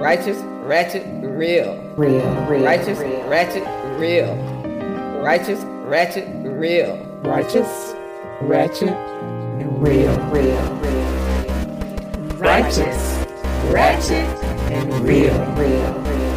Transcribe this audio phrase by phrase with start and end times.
[0.00, 1.74] Righteous, ratchet, real.
[1.96, 2.64] Real, real.
[2.64, 3.28] Righteous, real.
[3.28, 3.64] ratchet,
[3.98, 4.36] real.
[5.22, 6.96] Righteous, ratchet, real.
[7.24, 7.94] Righteous,
[8.42, 10.14] ratchet, and real.
[10.28, 12.36] Real, real.
[12.36, 13.26] Righteous,
[13.72, 14.28] ratchet,
[14.70, 15.34] and real.
[15.54, 16.36] Real, real.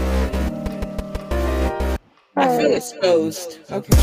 [2.38, 3.60] I feel exposed.
[3.71, 3.98] Okay.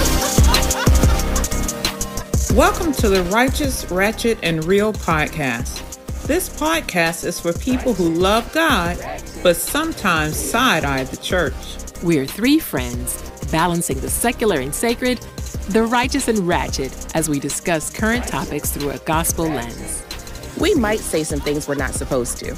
[2.54, 5.85] Welcome to the Righteous, Ratchet, and Real podcast.
[6.26, 8.98] This podcast is for people who love God,
[9.44, 11.54] but sometimes side eye the church.
[12.02, 15.18] We're three friends balancing the secular and sacred,
[15.68, 20.04] the righteous and ratchet as we discuss current topics through a gospel lens.
[20.58, 22.56] We might say some things we're not supposed to.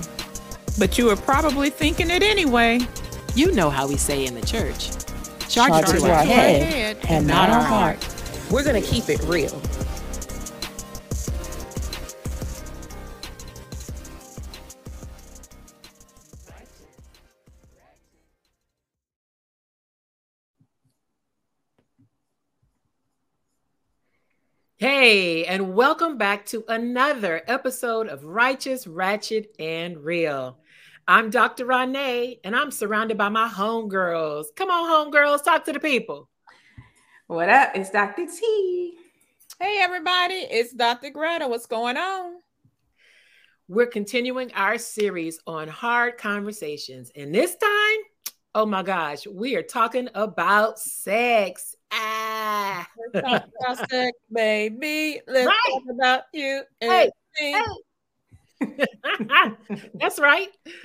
[0.78, 2.80] But you are probably thinking it anyway.
[3.34, 4.92] You know how we say in the church
[5.48, 7.98] charge, Charge to our head and not our heart.
[8.50, 9.61] We're going to keep it real.
[25.11, 30.59] Hey, and welcome back to another episode of Righteous, Ratchet, and Real.
[31.06, 31.65] I'm Dr.
[31.65, 34.48] Renee, and I'm surrounded by my homegirls.
[34.55, 36.28] Come on, homegirls, talk to the people.
[37.27, 37.70] What up?
[37.75, 38.27] It's Dr.
[38.27, 38.98] T.
[39.59, 41.09] Hey, everybody, it's Dr.
[41.09, 41.48] Greta.
[41.48, 42.34] What's going on?
[43.67, 49.62] We're continuing our series on hard conversations, and this time, oh my gosh, we are
[49.62, 51.75] talking about sex.
[51.91, 55.20] Ah, Let's talk about sex, baby.
[55.27, 55.72] Let's Right.
[55.72, 57.62] talk about you and Hey,
[58.61, 58.77] me.
[59.94, 60.48] That's right.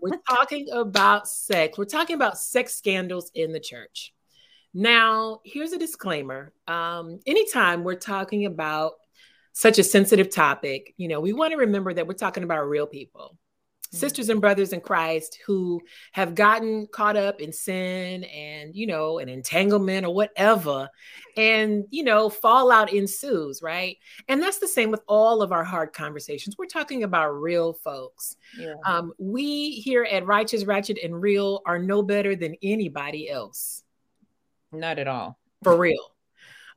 [0.00, 1.78] We're talking about sex.
[1.78, 4.12] We're talking about sex scandals in the church.
[4.74, 6.52] Now, here's a disclaimer.
[6.66, 8.92] Um, anytime we're talking about
[9.52, 12.86] such a sensitive topic, you know, we want to remember that we're talking about real
[12.86, 13.36] people,
[13.92, 15.80] sisters and brothers in Christ who
[16.12, 20.88] have gotten caught up in sin and, you know, an entanglement or whatever.
[21.36, 23.98] And, you know, fallout ensues, right?
[24.28, 26.56] And that's the same with all of our hard conversations.
[26.58, 28.36] We're talking about real folks.
[28.58, 28.74] Yeah.
[28.86, 33.82] Um, we here at Righteous, Ratchet, and Real are no better than anybody else,
[34.72, 35.38] Not at all.
[35.62, 36.11] for real.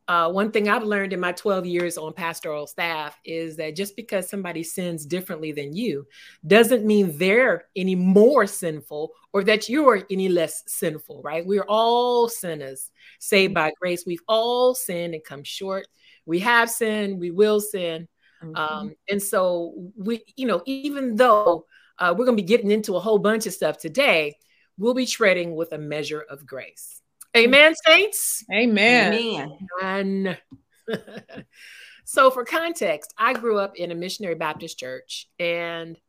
[0.08, 3.96] Uh, one thing I've learned in my 12 years on pastoral staff is that just
[3.96, 6.06] because somebody sins differently than you
[6.46, 11.46] doesn't mean they're any more sinful or that you are any less sinful, right?
[11.46, 14.06] We're all sinners saved by grace.
[14.06, 15.88] We've all sinned and come short.
[16.28, 18.08] We have sinned, we will sin.
[18.44, 18.56] Mm-hmm.
[18.56, 21.66] Um, and so we, you know, even though
[21.98, 24.38] uh, we're going to be getting into a whole bunch of stuff today,
[24.78, 27.02] we'll be treading with a measure of grace.
[27.36, 28.44] Amen, saints.
[28.52, 29.58] Amen.
[29.82, 30.38] Amen.
[32.08, 36.00] So, for context, I grew up in a missionary Baptist church, and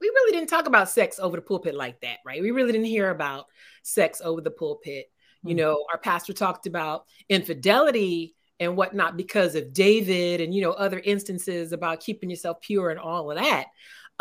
[0.00, 2.40] we really didn't talk about sex over the pulpit like that, right?
[2.40, 3.44] We really didn't hear about
[3.82, 5.12] sex over the pulpit.
[5.44, 5.58] You hmm.
[5.58, 10.98] know, our pastor talked about infidelity and whatnot because of David and, you know, other
[10.98, 13.66] instances about keeping yourself pure and all of that.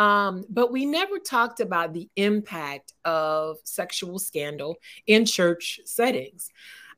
[0.01, 6.49] Um, but we never talked about the impact of sexual scandal in church settings.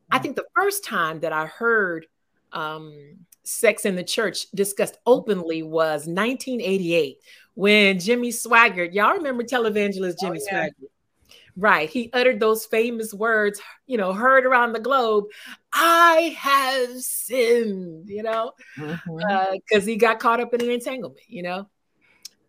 [0.09, 2.05] I think the first time that I heard
[2.53, 2.93] um,
[3.43, 7.17] sex in the church discussed openly was 1988
[7.55, 10.67] when Jimmy Swaggart, y'all remember televangelist Jimmy Oh, yeah.
[10.69, 10.87] Swaggart?
[11.57, 11.89] Right.
[11.89, 15.25] He uttered those famous words, you know, heard around the globe
[15.73, 21.67] I have sinned, you know, because he got caught up in an entanglement, you know.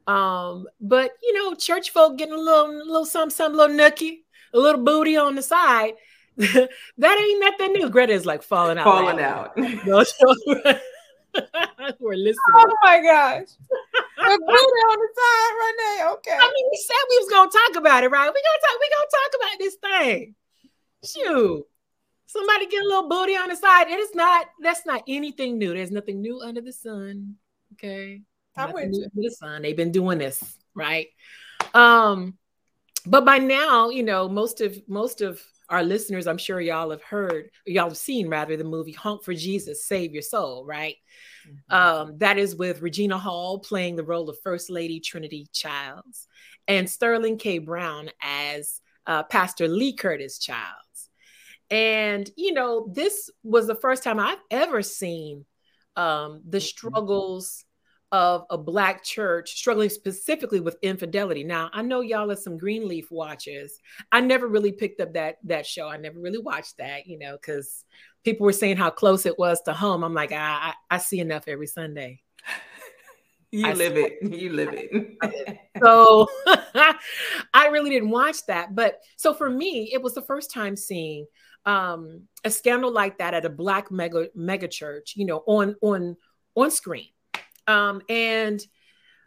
[0.06, 4.18] Um, but you know, church folk getting a little, little some, some little nookie,
[4.52, 5.94] a little booty on the side.
[6.36, 6.68] that
[7.02, 7.88] ain't nothing new.
[7.88, 8.84] Greta is like falling out.
[8.84, 9.56] Falling out.
[12.00, 12.36] We're listening.
[12.54, 13.48] Oh my gosh.
[14.16, 16.12] The booty on the side, Renee.
[16.12, 16.32] Okay.
[16.32, 18.32] I mean, we said we was gonna talk about it, right?
[18.32, 18.78] We gonna talk.
[18.80, 20.34] We gonna talk about this thing.
[21.04, 21.66] Shoot,
[22.26, 23.88] somebody get a little booty on the side.
[23.88, 24.46] It is not.
[24.60, 25.74] That's not anything new.
[25.74, 27.36] There's nothing new under the sun.
[27.74, 28.22] Okay,
[28.56, 29.08] I'm with you.
[29.14, 29.62] the sun.
[29.62, 31.08] They've been doing this, right?
[31.72, 32.38] Um,
[33.06, 37.02] but by now, you know, most of most of our listeners, I'm sure y'all have
[37.02, 40.96] heard, y'all have seen rather the movie "Honk for Jesus, Save Your Soul," right?
[41.68, 46.26] Um, that is with Regina Hall playing the role of First Lady Trinity Childs
[46.68, 47.58] and Sterling K.
[47.58, 51.10] Brown as uh, Pastor Lee Curtis Childs.
[51.70, 55.44] And, you know, this was the first time I've ever seen
[55.96, 57.64] um, the struggles
[58.12, 61.42] of a Black church struggling specifically with infidelity.
[61.42, 63.78] Now, I know y'all are some Greenleaf watchers.
[64.12, 65.88] I never really picked up that that show.
[65.88, 67.84] I never really watched that, you know, because
[68.24, 70.02] people were saying how close it was to home.
[70.04, 72.20] I'm like, I, I, I see enough every Sunday.
[73.50, 74.14] You I live it.
[74.32, 75.58] You live it.
[75.80, 76.26] So
[77.54, 78.74] I really didn't watch that.
[78.74, 81.26] But so for me, it was the first time seeing
[81.64, 86.16] um, a scandal like that at a black mega mega church, you know, on on
[86.56, 87.06] on screen.
[87.66, 88.64] Um, and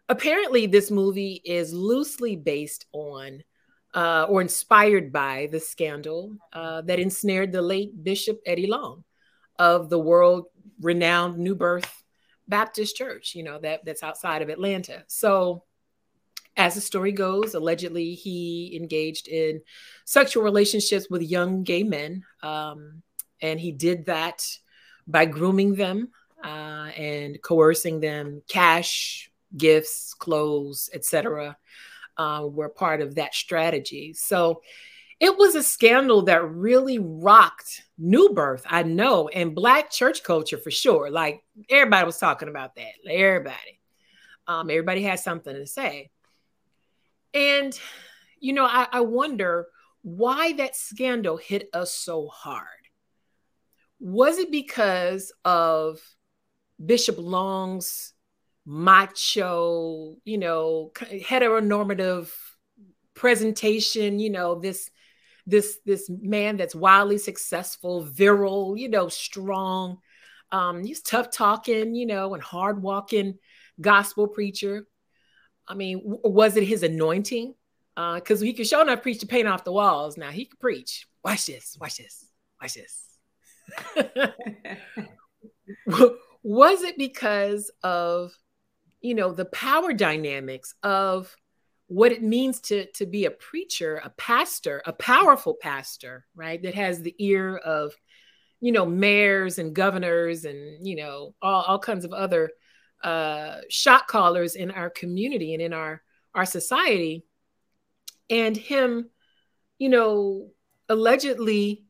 [0.10, 3.44] apparently, this movie is loosely based on
[3.94, 9.04] uh, or inspired by the scandal uh, that ensnared the late Bishop Eddie Long
[9.58, 10.46] of the world
[10.82, 12.04] renowned New Birth
[12.48, 15.04] Baptist Church, you know, that, that's outside of Atlanta.
[15.08, 15.64] So,
[16.56, 19.62] as the story goes, allegedly he engaged in
[20.06, 22.24] sexual relationships with young gay men.
[22.42, 23.04] Um,
[23.42, 24.44] and he did that
[25.06, 26.10] by grooming them
[26.44, 31.58] uh, and coercing them, cash, gifts, clothes, etc
[32.18, 34.14] uh, were part of that strategy.
[34.14, 34.62] So
[35.20, 40.58] it was a scandal that really rocked New Birth, I know, and Black church culture
[40.58, 41.10] for sure.
[41.10, 42.94] Like everybody was talking about that.
[43.10, 43.80] Everybody,
[44.48, 46.12] um, everybody had something to say.
[47.34, 47.78] And
[48.40, 49.68] you know, I, I wonder
[50.04, 52.68] why that scandal hit us so hard.
[54.00, 56.00] Was it because of
[56.84, 58.14] Bishop Long's
[58.66, 62.30] macho, you know, heteronormative
[63.14, 64.90] presentation, you know, this
[65.46, 69.98] this this man that's wildly successful, virile, you know, strong.
[70.52, 73.40] Um, he's tough talking, you know, and hard walking
[73.80, 74.86] gospel preacher.
[75.68, 77.56] I mean, was it his anointing?
[77.96, 80.18] Because uh, he could show enough preach to paint off the walls.
[80.18, 81.08] Now he could preach.
[81.24, 81.76] Watch this.
[81.80, 82.26] Watch this.
[82.62, 83.04] Watch this.
[86.44, 88.32] was it because of
[89.02, 91.36] you know the power dynamics of
[91.88, 96.62] what it means to to be a preacher a pastor a powerful pastor right?
[96.62, 97.94] That has the ear of
[98.60, 102.52] you know mayors and governors and you know all, all kinds of other
[103.04, 106.02] uh shot callers in our community and in our
[106.34, 107.26] our society.
[108.30, 109.10] And him
[109.78, 110.50] you know
[110.90, 111.86] allegedly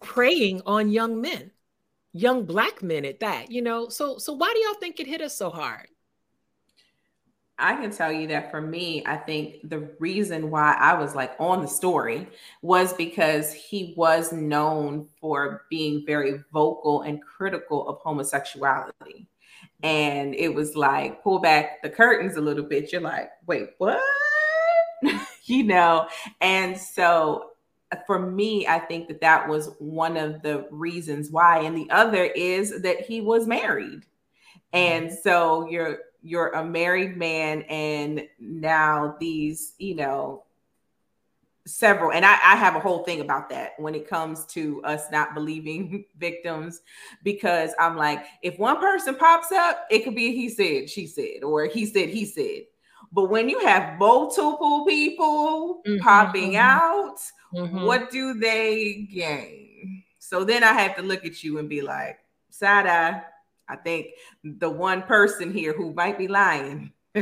[0.00, 1.50] preying on young men
[2.14, 5.20] young black men at that you know so so why do y'all think it hit
[5.20, 5.88] us so hard
[7.58, 11.36] I can tell you that for me, I think the reason why I was like
[11.38, 12.26] on the story
[12.62, 19.28] was because he was known for being very vocal and critical of homosexuality.
[19.84, 22.90] And it was like, pull back the curtains a little bit.
[22.90, 24.00] You're like, wait, what?
[25.44, 26.08] you know?
[26.40, 27.50] And so
[28.06, 31.60] for me, I think that that was one of the reasons why.
[31.60, 34.04] And the other is that he was married.
[34.72, 35.16] And mm-hmm.
[35.22, 40.42] so you're you're a married man and now these you know
[41.66, 45.04] several and I, I, have a whole thing about that when it comes to us
[45.12, 46.80] not believing victims
[47.22, 51.42] because i'm like if one person pops up it could be he said she said
[51.42, 52.64] or he said he said
[53.14, 56.56] but when you have multiple people mm-hmm, popping mm-hmm.
[56.56, 57.16] out
[57.54, 57.82] mm-hmm.
[57.84, 62.18] what do they gain so then i have to look at you and be like
[62.50, 63.22] side eye
[63.68, 64.08] I think
[64.42, 66.92] the one person here who might be lying.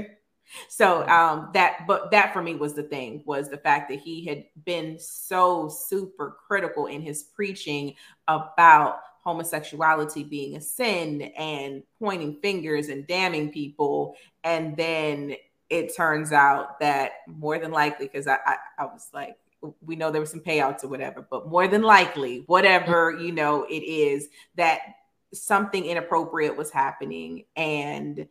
[0.69, 4.25] so um that but that for me was the thing was the fact that he
[4.27, 7.94] had been so super critical in his preaching
[8.29, 15.35] about homosexuality being a sin and pointing fingers and damning people and then
[15.72, 19.36] it turns out that more than likely because I, I i was like
[19.80, 23.64] we know there were some payouts or whatever but more than likely whatever you know
[23.64, 24.81] it is that
[25.32, 28.29] something inappropriate was happening and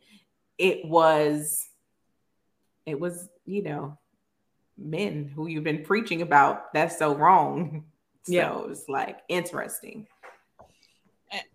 [0.56, 1.68] it was
[2.86, 3.98] it was you know
[4.78, 7.84] men who you've been preaching about that's so wrong
[8.22, 8.70] so yeah.
[8.70, 10.06] it's like interesting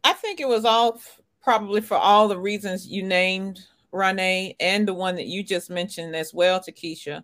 [0.04, 1.00] i think it was all
[1.42, 3.62] probably for all the reasons you named
[3.98, 7.24] renee and the one that you just mentioned as well Takesha.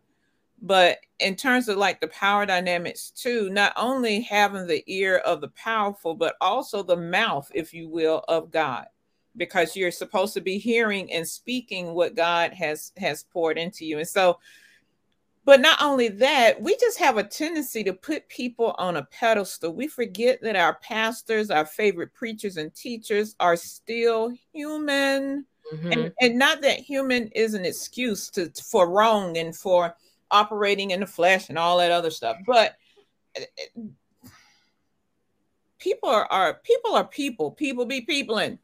[0.61, 5.41] But in terms of like the power dynamics too not only having the ear of
[5.41, 8.87] the powerful but also the mouth if you will of god.
[9.35, 13.99] Because you're supposed to be hearing and speaking what god has has poured into you.
[13.99, 14.39] And so
[15.45, 19.73] but not only that we just have a tendency to put people on a pedestal.
[19.73, 25.91] We forget that our pastors our favorite preachers and teachers are still human mm-hmm.
[25.91, 29.95] and, and not that human is an excuse to for wrong and for
[30.31, 32.37] operating in the flesh and all that other stuff.
[32.45, 32.75] But
[35.79, 37.51] people are, are people are people.
[37.51, 38.59] People be peopling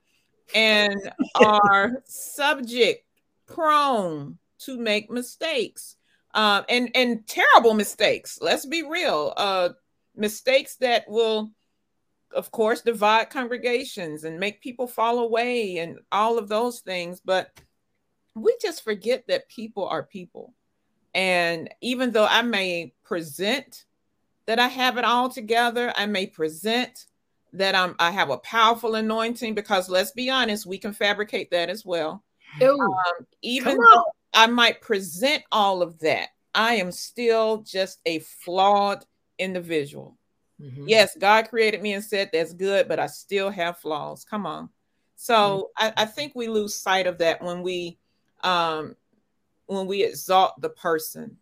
[0.55, 0.95] and
[1.35, 3.05] are subject
[3.47, 5.95] prone to make mistakes.
[6.33, 8.37] Um, and and terrible mistakes.
[8.39, 9.33] Let's be real.
[9.35, 9.69] Uh,
[10.15, 11.51] mistakes that will,
[12.35, 17.21] of course, divide congregations and make people fall away and all of those things.
[17.23, 17.51] But
[18.35, 20.55] we just forget that people are people
[21.15, 23.85] And even though I may present
[24.47, 27.07] that I have it all together, I may present
[27.53, 31.69] that I'm I have a powerful anointing because let's be honest, we can fabricate that
[31.69, 32.23] as well.
[33.19, 39.05] Um, even though I might present all of that, I am still just a flawed
[39.39, 40.18] individual.
[40.59, 40.83] Mhm.
[40.87, 44.25] Yes, God created me and said that's good, but I still have flaws.
[44.25, 44.69] Come on.
[45.15, 47.97] So I, I think we lose sight of that when we
[48.41, 48.95] um
[49.67, 51.37] when we exalt the person.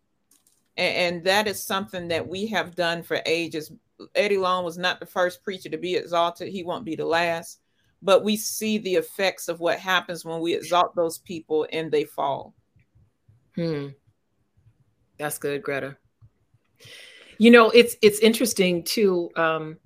[0.76, 3.72] And, and that is something that we have done for ages.
[4.14, 6.48] Eddie Long was not the first preacher to be exalted.
[6.48, 7.60] He won't be the last.
[8.02, 12.04] But we see the effects of what happens when we exalt those people and they
[12.04, 12.54] fall.
[13.56, 13.88] Hmm.
[15.18, 15.96] That's good, Greta.
[17.38, 19.76] You know, it's it's interesting too, um,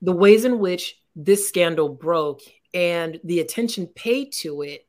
[0.00, 2.40] the ways in which this scandal broke
[2.72, 4.86] and the attention paid to it,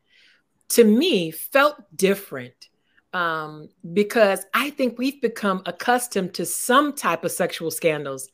[0.70, 2.70] to me, felt different.
[3.14, 8.30] Um, because I think we've become accustomed to some type of sexual scandals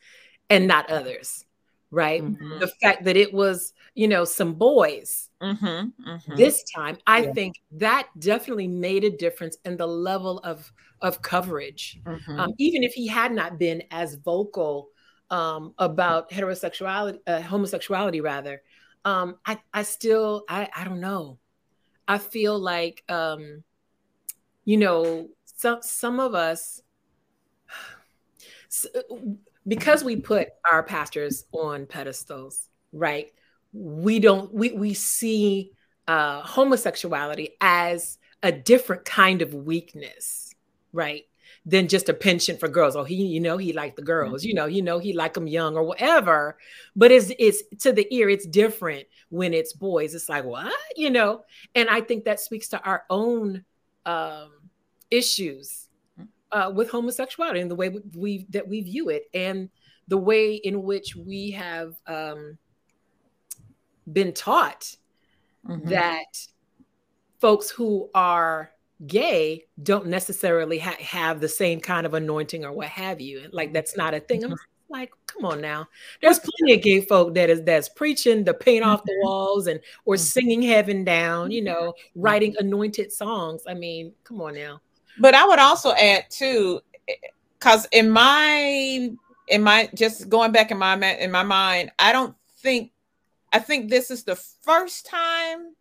[0.50, 1.46] and not others,
[1.92, 2.24] right?
[2.24, 2.60] Mhm.
[2.60, 6.38] The fact that it was, you know, some boys Mhm, mhm.
[6.38, 7.34] this time i Yeah.
[7.34, 12.40] think that definitely made a difference in the level of of coverage Mhm.
[12.40, 14.90] um, even if he had not been as vocal
[15.30, 18.62] um, about heterosexuality uh, homosexuality rather
[19.06, 21.38] um, I, I still I, I don't know
[22.08, 23.64] i feel like um,
[24.66, 26.82] you know some some of us
[29.68, 33.32] because we put our pastors on pedestals right
[33.74, 35.72] we don't we we see
[36.08, 40.51] uh homosexuality as a different kind of weakness
[40.94, 41.26] right
[41.66, 42.96] than just a penchant for girls.
[42.96, 45.48] Oh he you know he liked the girls you know you know he like them
[45.48, 46.58] young or whatever.
[46.96, 50.16] But it's it's to the ear it's different when it's boys.
[50.16, 50.74] It's like what?
[50.96, 51.44] You know?
[51.76, 53.64] And i think that speaks to our own
[54.06, 54.52] um
[55.10, 55.88] issues
[56.52, 59.70] uh, with homosexuality and the way we, we that we view it and
[60.08, 62.58] the way in which we have um
[64.12, 64.96] been taught
[65.68, 65.90] Mhm.
[65.90, 66.48] that
[67.40, 68.72] folks who are
[69.08, 73.48] gay don't necessarily ha- have the same kind of anointing or what have you.
[73.52, 74.44] Like that's not a thing.
[74.44, 74.94] I'm mm-hmm.
[74.94, 75.88] like, come on now.
[76.22, 79.28] There's plenty of gay folk that is that's preaching the paint off the mm-hmm.
[79.28, 80.22] walls and or mm-hmm.
[80.22, 83.64] singing heaven down, you know, writing anointed songs.
[83.68, 84.82] I mean, come on now.
[85.20, 87.14] But I would also add too, eh,
[87.60, 89.12] because in my
[89.48, 92.92] in my just going back in my in my mind, I don't think
[93.52, 95.76] I think this is the first time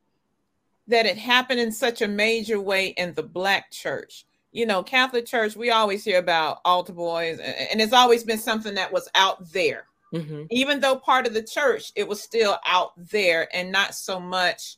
[0.90, 4.26] that it happened in such a major way in the black church.
[4.52, 8.74] You know, Catholic Church, we always hear about altar boys, and it's always been something
[8.74, 9.86] that was out there.
[10.12, 10.48] Mhm.
[10.50, 14.76] Even though part of the church, it was still out there and not so much.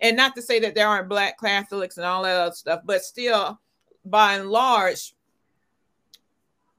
[0.00, 3.02] And not to say that there aren't black Catholics and all that other stuff, but
[3.02, 3.58] still,
[4.04, 5.14] by and large,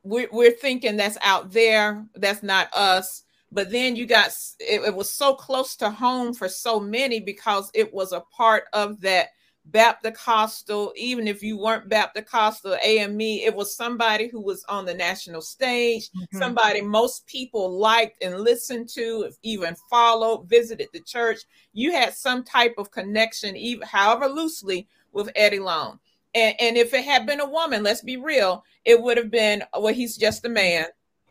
[0.04, 3.24] we're, we're thinking that's out there, that's not us.
[3.52, 7.72] But then you got it, it was so close to home for so many because
[7.74, 9.30] it was a part of that
[9.66, 15.42] Baptist even if you weren't Baptist AME, it was somebody who was on the national
[15.42, 16.38] stage, mm-hmm.
[16.38, 21.40] somebody most people liked and listened to, even followed, visited the church.
[21.74, 26.00] You had some type of connection, even however loosely, with Eddie Long.
[26.36, 29.64] And, and if it had been a woman, let's be real, it would have been,
[29.74, 30.86] well, he's just a man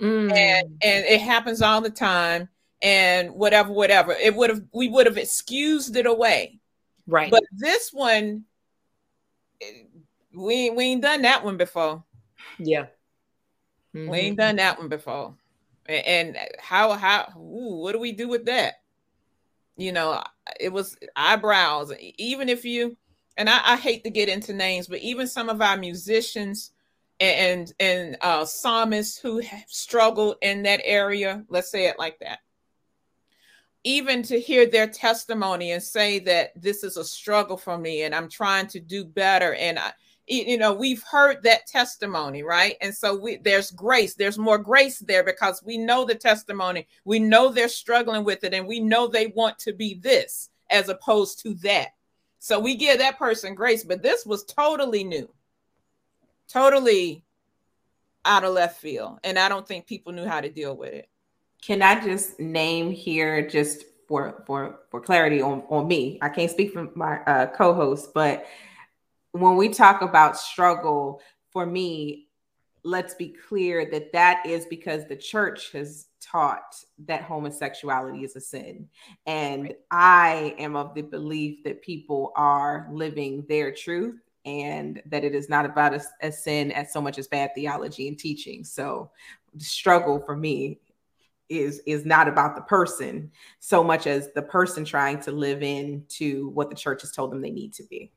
[0.04, 0.30] Mm.
[0.36, 2.50] and and it happens all the time
[2.82, 6.60] and whatever whatever it would have we would have excused it away
[7.06, 7.30] right.
[7.30, 8.44] but this one
[9.62, 9.84] eh,
[10.34, 12.04] we we ain't done that one before
[12.58, 12.86] yeah.
[13.94, 14.14] we Mhm.
[14.14, 15.34] ain't done that one before
[15.86, 18.74] and how how ooh, what do we do with that
[19.78, 20.22] you know
[20.60, 22.94] it was eyebrows even if you
[23.38, 26.72] and I, I hate to get into names but even some of our musicians
[27.20, 32.40] and and uh psalmists who have struggled in that area let's say it like that.
[33.84, 38.14] Even to hear their testimony and say that this is a struggle for me and
[38.14, 39.92] i'm trying to do better and i
[40.26, 42.76] you know we've heard that testimony right?
[42.80, 44.14] And so we there's grace.
[44.14, 46.86] There's more grace there because we know the testimony.
[47.04, 50.88] We know they're struggling with it and we know they want to be this as
[50.88, 51.88] opposed to that.
[52.38, 55.28] So we give that person grace but this was totally new
[56.48, 57.24] totally
[58.24, 61.08] out of left field and i don't think people knew how to deal with it.
[61.64, 66.18] Can I just name here just for for for clarity on on me?
[66.20, 68.44] I can't speak for my uh, co-host, but
[69.32, 72.28] when we talk about struggle, for me,
[72.82, 78.42] let's be clear that that is because the church has taught that homosexuality is a
[78.42, 78.88] sin,
[79.24, 85.34] and I am of the belief that people are living their truth and that it
[85.34, 88.64] is not about a, a sin as so much as bad theology and teaching.
[88.64, 89.10] So
[89.54, 90.80] the struggle for me
[91.48, 96.48] is is not about the person so much as the person trying to live into
[96.50, 98.10] what the church has told them they need to be.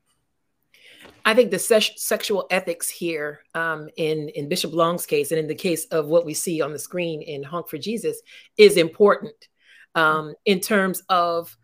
[1.25, 5.47] I think the se- sexual ethics here um, in in Bishop Long's case, and in
[5.47, 8.21] the case of what we see on the screen in Honk for Jesus,
[8.57, 9.35] is important
[9.95, 11.55] um, in terms of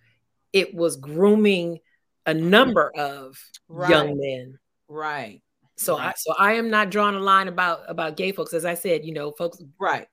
[0.52, 1.80] it was grooming
[2.26, 3.38] a number of
[3.68, 3.90] Right.
[3.90, 4.60] young men.
[4.88, 5.42] Right.
[5.76, 8.54] So I so I am not drawing a line about about gay folks.
[8.54, 10.08] As I said, you know, folks Right.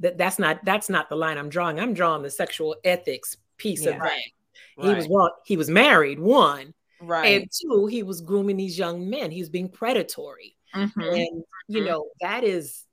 [0.00, 1.80] that that's not that's not the line I'm drawing.
[1.80, 3.98] I'm drawing the sexual ethics piece of Yeah.
[4.00, 4.82] that.
[4.82, 5.10] He was Right.
[5.10, 7.40] one, he was married, one, Right.
[7.42, 9.30] and two, he was grooming these young men.
[9.30, 10.56] He was being predatory.
[10.74, 10.92] Mhm.
[11.18, 11.86] And you Mhm.
[11.86, 12.84] know, that is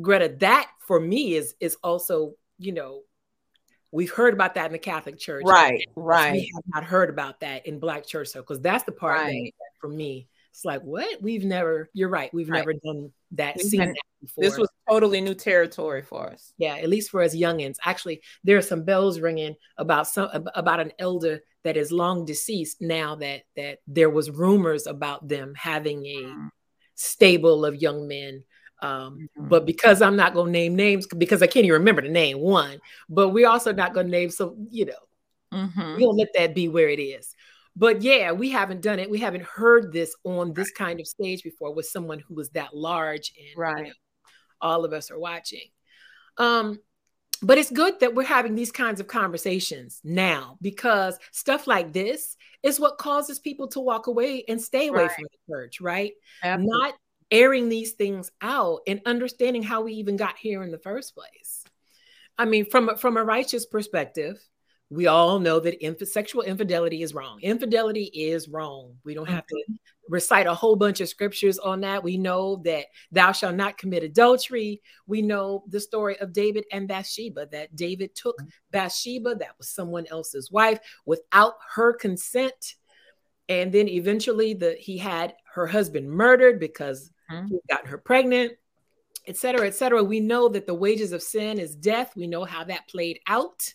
[0.00, 3.02] Greta, that for me is is also, you know,
[3.90, 5.44] we've heard about that in the Catholic Church.
[5.46, 5.84] Right.
[5.96, 6.32] Right.
[6.32, 8.60] We have not heard about that in Black church circles.
[8.60, 9.54] That's the part Right.
[9.58, 11.22] that for me, it's like, what?
[11.22, 12.58] We've never, you're right, we've Right.
[12.58, 14.42] never done that, We've seen been- that before.
[14.44, 16.52] This was totally new territory for us.
[16.58, 17.76] yeah, at least for us youngins.
[17.84, 22.80] Actually, there are some bells ringing about some about an elder that is long deceased
[22.80, 26.50] now that that there was rumors about them having a Mm.
[26.94, 28.42] stable of young men.
[28.80, 29.48] Um, Mhm.
[29.48, 32.80] but because I'm not gonna name names because I can't even remember the name one,
[33.08, 34.92] but we're also not gonna name so you know
[35.52, 35.96] Mhm.
[35.96, 37.34] we'll let that be where it is.
[37.74, 39.08] But yeah, we haven't done it.
[39.10, 42.74] We haven't heard this on this kind of stage before with someone who was that
[42.76, 43.86] large and you Right.
[43.86, 43.92] know,
[44.60, 45.68] all of us are watching.
[46.36, 46.80] Um,
[47.40, 52.36] but it's good that we're having these kinds of conversations now because stuff like this
[52.64, 55.10] is what causes people to walk away and stay away Right.
[55.12, 56.14] from the church, right?
[56.42, 56.78] Absolutely.
[56.78, 56.94] Not
[57.30, 61.64] airing these things out and understanding how we even got here in the first place.
[62.38, 64.40] I mean, from a, from a righteous perspective,
[64.90, 67.40] we all know that inf- sexual infidelity is wrong.
[67.42, 68.94] Infidelity is wrong.
[69.04, 69.74] We don't have to mm-hmm.
[70.08, 72.02] recite a whole bunch of scriptures on that.
[72.02, 74.80] We know that thou shalt not commit adultery.
[75.06, 78.48] We know the story of David and Bathsheba, that David took mm-hmm.
[78.70, 82.76] Bathsheba, that was someone else's wife, without her consent.
[83.50, 87.48] And then eventually the he had her husband murdered because Mhm.
[87.48, 88.52] he had gotten her pregnant,
[89.26, 90.02] et cetera, et cetera.
[90.02, 92.14] We know that the wages of sin is death.
[92.16, 93.72] We know how that played out.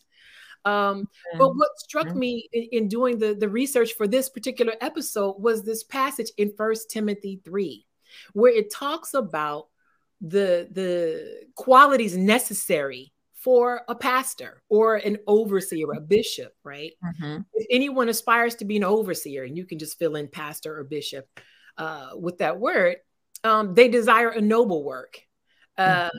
[0.65, 2.15] Um, but what struck Mhm.
[2.15, 6.53] me in, in doing the, the research for this particular episode was this passage in
[6.55, 7.85] First Timothy 3,
[8.31, 9.67] where it talks about
[10.21, 16.93] the, the qualities necessary for a pastor or an overseer, a bishop, right?
[17.03, 17.43] Mhm.
[17.53, 20.85] If anyone aspires to be an overseer, and you can just fill in pastor or
[20.85, 21.27] bishop
[21.77, 22.97] uh, with that word,
[23.43, 25.21] um, they desire a noble work.
[25.77, 26.09] Uh,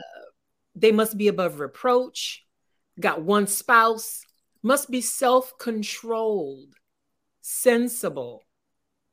[0.75, 2.45] They must be above reproach,
[2.99, 4.23] got one spouse,
[4.61, 6.73] must be self controlled,
[7.41, 8.43] sensible,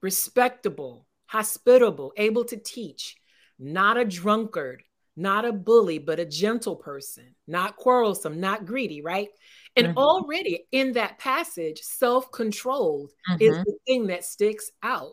[0.01, 3.17] respectable, hospitable, able to teach,
[3.59, 4.83] not a drunkard,
[5.17, 9.29] not a bully, but a gentle person, not quarrelsome, not greedy, right?
[9.77, 9.97] And Mhm.
[9.97, 13.65] already in that passage, self controlled is Mhm.
[13.65, 15.13] the thing that sticks out.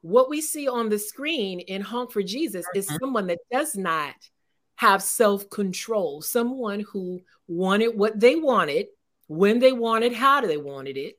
[0.00, 2.98] What we see on the screen in Honk for Jesus is Mhm.
[3.00, 4.14] someone that does not
[4.76, 8.88] have self control, someone who wanted what they wanted,
[9.26, 11.18] when they wanted, how they wanted it,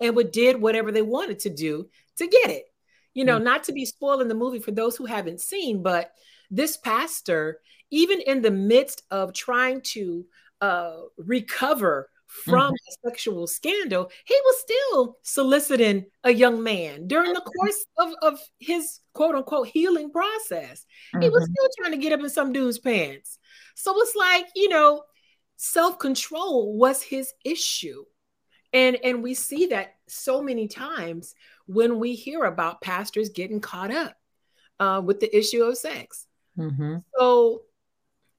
[0.00, 2.66] and would did whatever they wanted to do to get it.
[3.14, 6.12] You know, not to be spoiling the movie for those who haven't seen, but
[6.50, 10.26] this pastor, even in the midst of trying to
[10.60, 17.40] uh, recover from a sexual scandal, he was still soliciting a young man during the
[17.40, 20.84] course of, of his quote unquote healing process.
[21.20, 21.52] He was Mhm.
[21.52, 23.38] still trying to get up in some dude's pants.
[23.74, 25.02] So it's like, you know,
[25.56, 28.04] self-control was his issue.
[28.72, 31.34] And and we see that so many times
[31.66, 34.14] when we hear about pastors getting caught up
[34.78, 36.26] uh, with the issue of sex.
[36.58, 37.02] Mhm.
[37.18, 37.62] So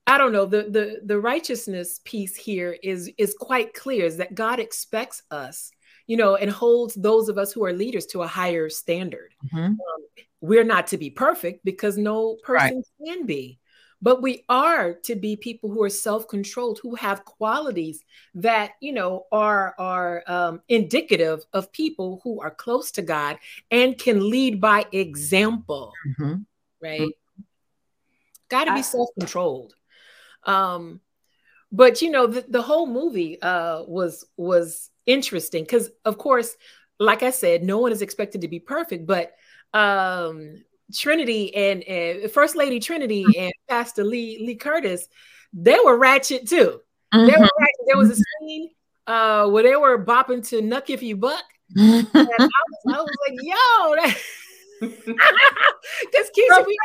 [0.10, 0.46] I don't know.
[0.46, 5.72] The the the righteousness piece here is is quite clear is that God expects us,
[6.08, 9.34] you know, and holds those of us who are leaders to a higher standard.
[9.54, 9.78] Mhm.
[10.42, 13.60] We're not to be perfect because no person can be.
[14.02, 18.02] But we are to be people who are self-controlled, who have qualities
[18.34, 23.38] that you know are are um, indicative of people who are close to God
[23.70, 26.46] and can lead by example Mhm.
[26.82, 27.12] right?
[28.48, 29.76] Got to be self-controlled.
[30.44, 31.02] Um,
[31.72, 36.56] but you know, the, the whole movie uh was was interesting because of course,
[37.00, 39.34] like I said, no one is expected to be perfect, but
[39.74, 45.08] um Trinity and, and First Lady Trinity and Pastor Lee Lee Curtis,
[45.54, 46.82] they were ratchet too.
[47.12, 47.50] They were Mhm.
[47.60, 47.86] ratchet.
[47.88, 48.72] There was a scene
[49.06, 51.44] uh where they were bopping to Knuck If You Buck.
[51.76, 54.88] And I was, I was like, yo,
[56.02, 56.78] Because Keisha, we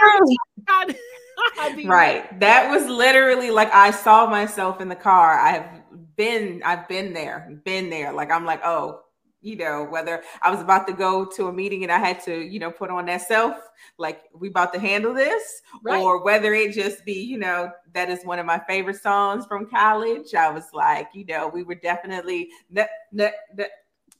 [0.69, 0.95] about
[1.85, 2.39] right.
[2.41, 5.39] That was literally like I saw myself in the car.
[5.39, 5.83] I have
[6.17, 8.13] been, I've been there, been there.
[8.13, 9.01] Like I'm like, oh,
[9.45, 12.35] you know, whether I was about to go to a meeting and I had to,
[12.35, 13.57] you know, put on that self,
[13.99, 16.01] like we about to handle this, right.
[16.01, 19.69] or whether it just be, you know, that is one of my favorite songs from
[19.69, 20.35] college.
[20.35, 23.71] I was like, you know, we were definitely that that that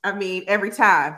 [0.05, 1.17] I mean, every time,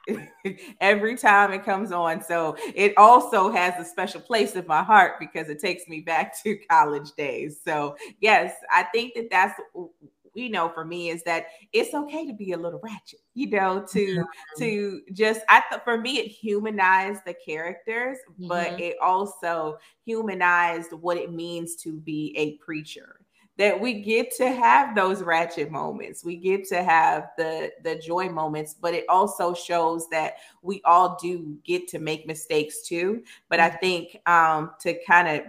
[0.80, 2.22] every time it comes on.
[2.22, 6.36] So it also has a special place in my heart because it takes me back
[6.44, 7.58] to college days.
[7.64, 9.58] So, yes, I think that that's
[10.34, 13.84] you know for me is that it's okay to be a little ratchet you know
[13.86, 14.58] to mm-hmm.
[14.58, 18.48] to just i thought for me it humanized the characters mm-hmm.
[18.48, 23.21] but it also humanized what it means to be a preacher
[23.62, 28.28] that we get to have those ratchet moments we get to have the the joy
[28.28, 33.60] moments but it also shows that we all do get to make mistakes too but
[33.60, 33.78] i mm-hmm.
[33.78, 35.42] think um to kind of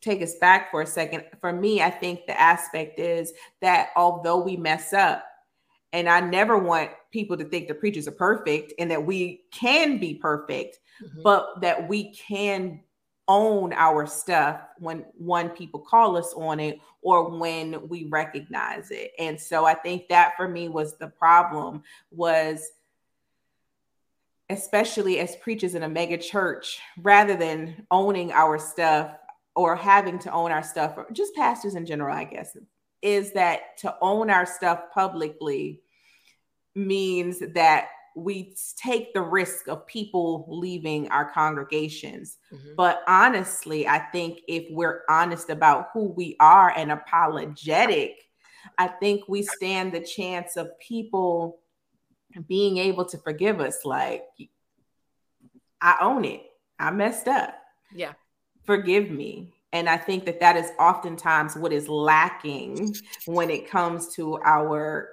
[0.00, 4.38] take us back for a second, for me, I think the aspect is that although
[4.38, 5.24] we mess up,
[5.92, 9.98] and I never want people to think the preachers are perfect and that we can
[9.98, 11.22] be perfect, mm-hmm.
[11.22, 12.80] but that we can
[13.28, 19.12] own our stuff when one people call us on it or when we recognize it.
[19.18, 22.70] And so I think that for me was the problem was
[24.50, 29.14] especially as preachers in a mega church rather than owning our stuff
[29.54, 32.56] or having to own our stuff, or just pastors in general, I guess,
[33.02, 35.82] is that to own our stuff publicly
[36.76, 42.38] means that we take the risk of people leaving our congregations.
[42.52, 42.74] Mm-hmm.
[42.76, 48.14] But honestly, I think if we're honest about who we are and apologetic,
[48.76, 51.60] I think we stand the chance of people
[52.46, 53.84] being able to forgive us.
[53.84, 54.24] Like,
[55.80, 56.42] I own it.
[56.78, 57.54] I messed up.
[57.94, 58.12] Yeah
[58.68, 59.54] forgive me.
[59.72, 62.94] And I think that that is oftentimes what is lacking
[63.24, 65.08] when it comes to our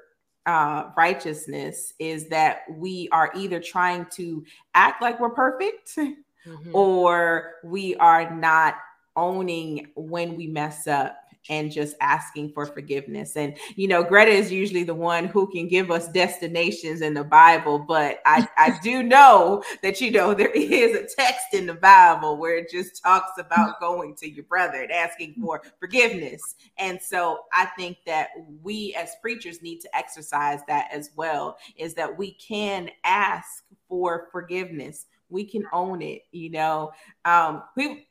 [0.46, 6.72] uh, righteousness is that we are either trying to act like we're perfect mm-hmm.
[6.74, 8.76] or we are not
[9.16, 11.18] owning when we mess up
[11.50, 13.36] and just asking for forgiveness.
[13.36, 17.24] And, you know, Greta is usually the one who can give us destinations in the
[17.24, 21.74] Bible, but I, I do know that, you know, there is a text in the
[21.74, 26.56] Bible where it just talks about going to your brother and asking for forgiveness.
[26.78, 28.30] And so I think that
[28.64, 34.28] we as preachers need to exercise that as well, is that we can ask for
[34.32, 35.06] forgiveness.
[35.30, 36.92] We can own it, you know.
[37.26, 38.08] Um, we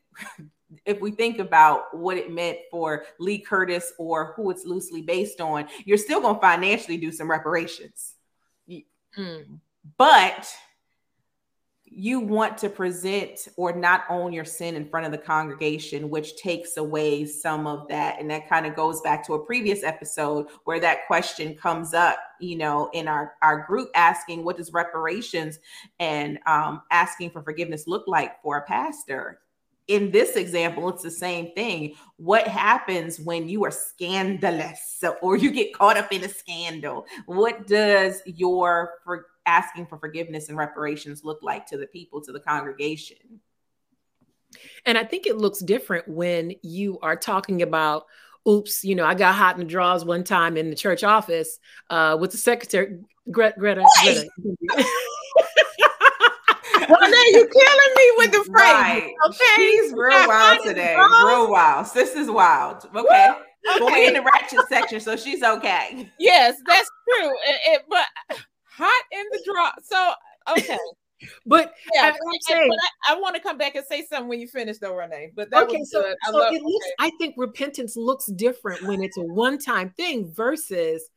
[0.84, 5.40] if we think about what it meant for Lee Curtis or who it's loosely based
[5.40, 8.14] on, you're still going to financially do some reparations.
[9.18, 9.60] Mm.
[9.96, 10.52] But
[11.96, 16.36] you want to present or not own your sin in front of the congregation, which
[16.36, 18.18] takes away some of that.
[18.18, 22.18] And that kind of goes back to a previous episode where that question comes up,
[22.40, 25.60] you know, in our, our group asking, what does reparations
[26.00, 29.38] and um, asking for forgiveness look like for a pastor?
[29.88, 31.94] In this example, it's the same thing.
[32.16, 37.06] What happens when you are scandalous or you get caught up in a scandal?
[37.26, 42.32] What does your for asking for forgiveness and reparations look like to the people, to
[42.32, 43.40] the congregation?
[44.86, 48.06] And I think it looks different when you are talking about,
[48.48, 51.58] oops, you know, I got hot in the draws one time in the church office
[51.90, 53.54] uh, with the secretary, Greta.
[53.58, 54.88] Greta, Greta.
[56.88, 58.50] Renee, you're killing me with the phrase.
[58.50, 59.12] Right.
[59.26, 59.56] Okay.
[59.56, 60.96] She's real wild today.
[60.96, 61.86] Real wild.
[61.86, 62.84] Sis is wild.
[62.94, 62.98] Okay.
[63.00, 63.32] okay.
[63.64, 66.10] But we're in the ratchet section, so she's okay.
[66.18, 67.30] Yes, that's true.
[67.30, 68.04] It, it, but
[68.64, 69.70] hot in the draw.
[69.82, 70.12] So
[70.56, 70.78] okay.
[71.46, 74.40] But yeah, I, saying, but I, I, want to come back and say something when
[74.40, 75.32] you finish, though, Renee.
[75.34, 79.16] But that okay, so, I, so it looks, I think repentance looks different when it's
[79.16, 81.08] a one-time thing versus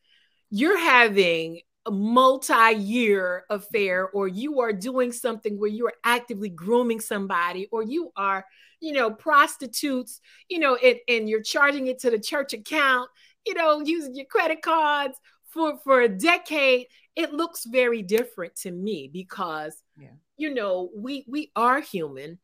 [0.50, 7.68] you're having multi-year affair or you are doing something where you are actively grooming somebody
[7.70, 8.44] or you are
[8.80, 13.08] you know prostitutes you know and, and you're charging it to the church account
[13.46, 18.70] you know using your credit cards for for a decade it looks very different to
[18.70, 20.08] me because yeah.
[20.36, 22.38] you know we we are human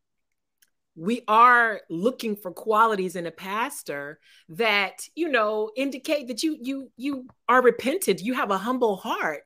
[0.96, 6.90] we are looking for qualities in a pastor that you know indicate that you you
[6.96, 9.42] you are repentant you have a humble heart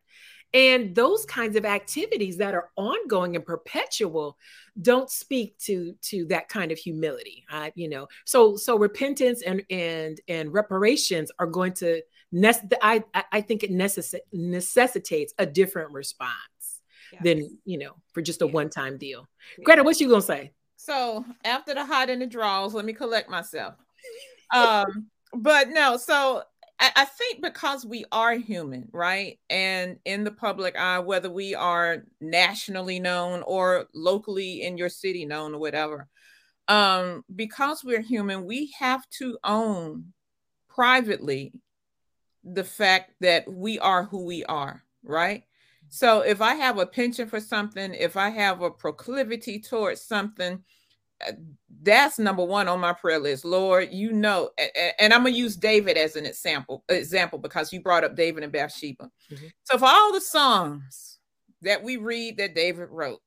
[0.54, 4.36] and those kinds of activities that are ongoing and perpetual
[4.80, 9.62] don't speak to to that kind of humility uh, you know so so repentance and
[9.70, 12.00] and and reparations are going to
[12.32, 16.32] nec- I, I think it necess- necessitates a different response
[17.12, 17.20] Yeah.
[17.22, 18.52] than you know for just a Yeah.
[18.52, 19.26] one-time deal.
[19.58, 19.64] Yeah.
[19.64, 20.52] Greta, what you gonna say?
[20.78, 23.74] So after the hot and the draws, let me collect myself.
[24.54, 26.44] Um, but no, so
[26.78, 29.40] I, I think because we are human, right?
[29.50, 35.26] And in the public eye, whether we are nationally known or locally in your city
[35.26, 36.06] known or whatever,
[36.68, 40.12] um, because we're human, we have to own
[40.68, 41.52] privately
[42.44, 45.42] the fact that we are who we are, right?
[45.88, 50.62] So if I have a penchant for something, if I have a proclivity towards something,
[51.26, 51.32] uh,
[51.82, 53.44] that's number one on my prayer list.
[53.44, 54.50] Lord, you know,
[54.98, 58.52] and I'm gonna use David as an example, example because you brought up David and
[58.52, 59.10] Bathsheba.
[59.30, 59.50] Mhm.
[59.64, 61.18] So for all the songs
[61.62, 63.20] that we read that David wrote,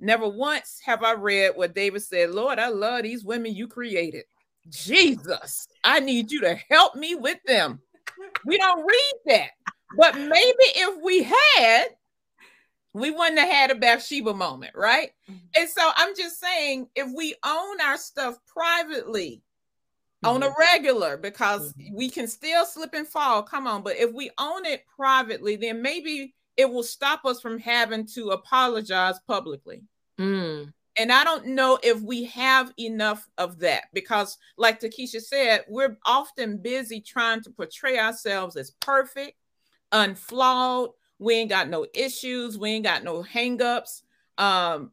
[0.00, 4.24] never once have I read what David said, Lord, I love these women you created.
[4.68, 7.80] Jesus, I need you to help me with them.
[8.44, 9.50] We don't read that.
[9.96, 11.86] But maybe if we had,
[12.94, 15.12] we wouldn't have had a Bathsheba moment, right?
[15.30, 15.40] Mhm.
[15.56, 19.42] And so I'm just saying, if we own our stuff privately
[20.24, 24.30] on a regular, because we can still slip and fall, come on, but if we
[24.38, 29.82] own it privately, then maybe it will stop us from having to apologize publicly.
[30.18, 35.64] Mm, And I don't know if we have enough of that because, like Takesha said,
[35.66, 39.38] we're often busy trying to portray ourselves as perfect,
[39.92, 40.90] unflawed.
[41.18, 42.58] We ain't got no issues.
[42.58, 44.02] We ain't got no hangups.
[44.38, 44.92] Um,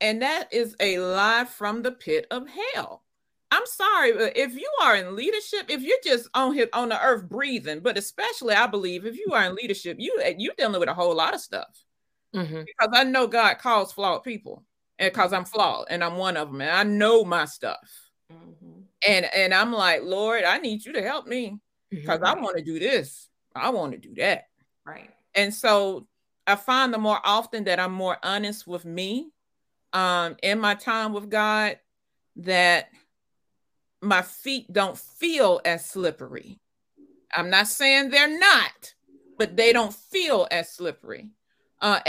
[0.00, 3.04] and that is a lie from the pit of hell.
[3.50, 7.00] I'm sorry, but if you are in leadership, if you're just on here on the
[7.04, 10.88] earth breathing, but especially I believe if you are in leadership, you you're dealing with
[10.88, 11.84] a whole lot of stuff
[12.32, 12.66] mhm.
[12.66, 14.64] because I know God calls flawed people,
[14.98, 18.88] and because I'm flawed and I'm one of them, and I know my stuff, Mhm.
[19.06, 21.58] and and I'm like, Lord, I need you to help me
[22.04, 22.24] because Mhm.
[22.24, 24.48] I want to do this, I want to do that,
[24.84, 25.10] Right.
[25.34, 26.06] and so
[26.46, 29.30] I find the more often that I'm more honest with me,
[29.92, 31.78] um, in my time with God,
[32.36, 32.90] that
[34.00, 36.58] my feet don't feel as slippery.
[37.32, 38.94] I'm not saying they're not,
[39.38, 41.30] but they don't feel as slippery
[41.80, 42.00] uh,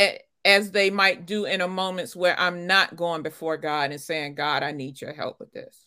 [0.44, 4.36] as they might do in a moments where I'm not going before God and saying,
[4.36, 5.86] God, I need your help with this.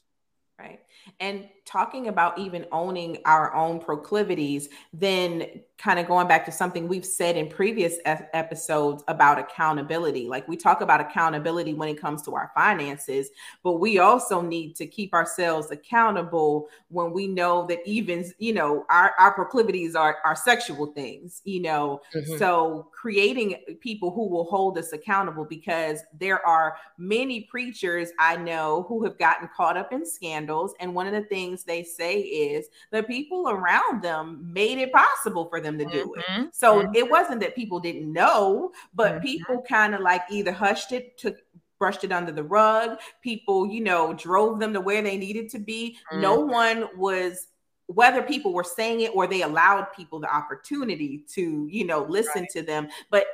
[0.58, 0.80] Right.
[1.20, 5.46] And talking about even owning our own proclivities, then
[5.78, 10.26] kind of going back to something we've said in previous episodes about accountability.
[10.26, 13.28] Like we talk about accountability when it comes to our finances,
[13.62, 18.86] but we also need to keep ourselves accountable when we know that even, you know,
[18.88, 22.00] our, our proclivities are, are sexual things, you know.
[22.14, 22.38] Mhm.
[22.38, 28.86] So creating people who will hold us accountable because there are many preachers I know
[28.88, 30.74] who have gotten caught up in scandals.
[30.80, 35.46] And one of the things they say is the people around them made it possible
[35.48, 36.24] for them to do it.
[36.30, 36.48] Mhm.
[36.52, 36.96] So Mhm.
[36.96, 39.22] it wasn't that people didn't know, but Mhm.
[39.22, 41.36] people kind of like either hushed it, took
[41.78, 42.98] brushed it under the rug.
[43.22, 45.98] People, you know, drove them to where they needed to be.
[46.14, 47.48] No one was
[47.86, 52.46] whether people were saying it or they allowed people the opportunity to, you know, listen
[52.52, 52.88] to them.
[53.10, 53.26] But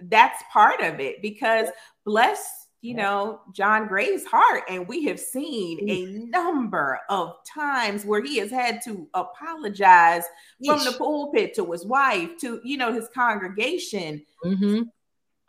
[0.00, 1.68] that's part of it because
[2.04, 8.22] bless you know John Gray's heart and we have seen a number of times where
[8.22, 10.24] he has had to apologize
[10.64, 14.24] from the pulpit to his wife to you know his congregation.
[14.44, 14.90] Mhm.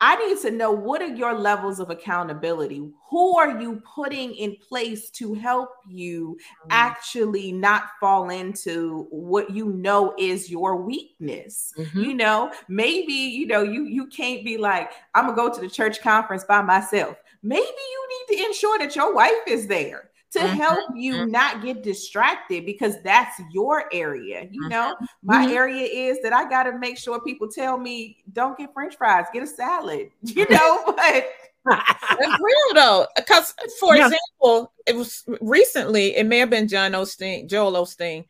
[0.02, 2.90] I need to know what are your levels of accountability?
[3.10, 6.38] Who are you putting in place to help you
[6.70, 11.74] actually not fall into what you know is your weakness?
[11.76, 12.02] Mhm.
[12.02, 15.68] You know, maybe you know you you can't be like I'm gonna go to the
[15.68, 17.16] church conference by myself.
[17.42, 21.62] Maybe you need to ensure that your wife is there to Mhm, help you not
[21.62, 24.48] get distracted because that's your area.
[24.50, 25.52] You know, my Mhm.
[25.52, 29.26] area is that I got to make sure people tell me don't get french fries,
[29.32, 30.10] get a salad.
[30.22, 31.26] You know, but
[31.66, 34.06] That's real though, because for Yeah.
[34.06, 36.16] example, it was recently.
[36.16, 38.24] It may have been John Osteen, Joel Osteen,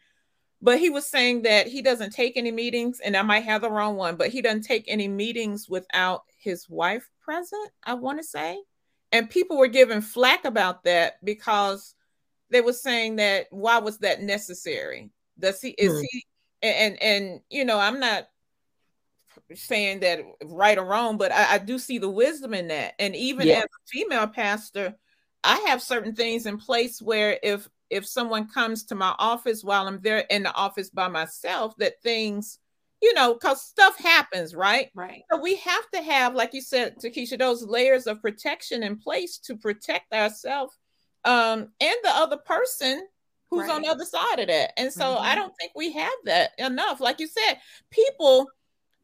[0.62, 3.70] but he was saying that he doesn't take any meetings, and I might have the
[3.70, 7.70] wrong one, but he doesn't take any meetings without his wife present.
[7.82, 8.58] I want to say,
[9.12, 11.94] and people were giving flack about that because
[12.50, 15.10] they were saying that why was that necessary?
[15.38, 16.02] Does he is Hmm.
[16.10, 16.24] he
[16.62, 18.28] and and, and you know I'm not
[19.54, 22.94] saying that right or wrong, but I, I do see the wisdom in that.
[22.98, 23.58] And even Yeah.
[23.58, 24.94] as a female pastor,
[25.44, 29.88] I have certain things in place where if if someone comes to my office while
[29.88, 32.58] I'm there in the office by myself, that things,
[33.02, 34.90] you know, because stuff happens, right?
[34.94, 35.22] right.
[35.32, 39.38] So we have to have, like you said, Takesha, those layers of protection in place
[39.38, 40.76] to protect ourselves
[41.24, 43.06] um, and the other person
[43.50, 44.72] who's on the other side of that.
[44.78, 45.36] And so I Mhm.
[45.36, 47.00] don't think we have that enough.
[47.00, 47.60] Like you said,
[47.90, 48.46] people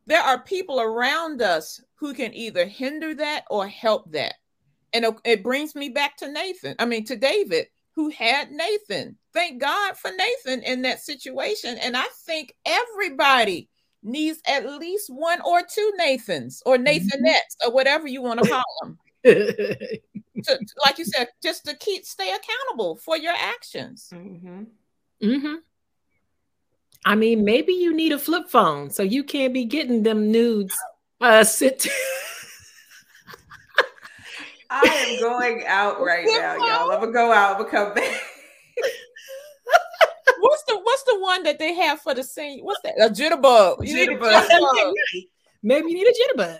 [0.09, 4.37] there are people around us who can either hinder that or help that.
[4.93, 6.77] And it- it brings me back to Nathan.
[6.79, 9.19] I mean, to David, who had Nathan.
[9.33, 11.77] Thank God for Nathan in that situation.
[11.79, 13.69] And I think everybody
[14.03, 18.65] needs at least one or two Nathans or Nathanettes or whatever you want to call
[18.83, 18.99] them.
[20.45, 24.11] To, like you said, just to keep stay accountable for your actions.
[24.13, 24.65] Mm-hmm.
[25.23, 25.55] Mm-hmm.
[27.07, 30.77] I mean, maybe you need a flip phone so you can't be getting them nudes.
[31.23, 31.89] Uh, sit.
[34.69, 36.91] I am going out right now, y'all.
[36.91, 37.53] I'm gonna go out.
[37.53, 38.23] I'm gonna come back.
[40.67, 42.65] What's the what's the one that they have for the scene?
[42.65, 42.95] What's that?
[43.01, 43.87] A jitterbug.
[43.87, 44.47] You need a Jitterbug.
[44.49, 44.93] jitterbug.
[45.63, 46.59] maybe you need a jitterbug.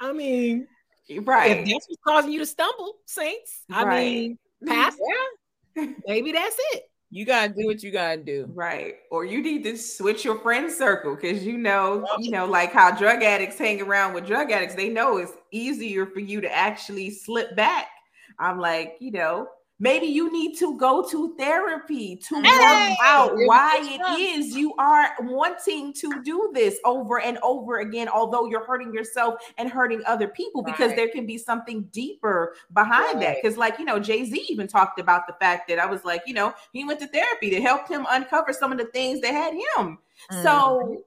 [0.00, 0.66] I mean,
[1.10, 1.18] right.
[1.18, 1.66] if Right.
[1.66, 3.62] that's what's causing you to stumble, saints.
[3.70, 4.04] I Right.
[4.06, 4.96] mean, pass.
[5.76, 5.86] Yeah.
[6.06, 6.84] Maybe that's it.
[7.10, 8.50] You gotta do what you gotta do.
[8.52, 8.96] Right.
[9.10, 12.90] Or you need to switch your friend circle because you know, you know, like how
[12.90, 17.10] drug addicts hang around with drug addicts, they know it's easier for you to actually
[17.10, 17.86] slip back.
[18.38, 19.48] I'm like, you know,
[19.80, 24.74] maybe you need to go to therapy to Hey, work out why it is you
[24.76, 30.02] are wanting to do this over and over again, although you're hurting yourself and hurting
[30.06, 30.96] other people, because Right.
[30.96, 33.36] there can be something deeper behind that.
[33.40, 36.22] Because, like, you know, Jay Z even talked about the fact that I was like,
[36.26, 39.32] you know, he went to therapy to help him uncover some of the things that
[39.32, 39.98] had him.
[40.32, 40.42] Mm.
[40.42, 41.04] So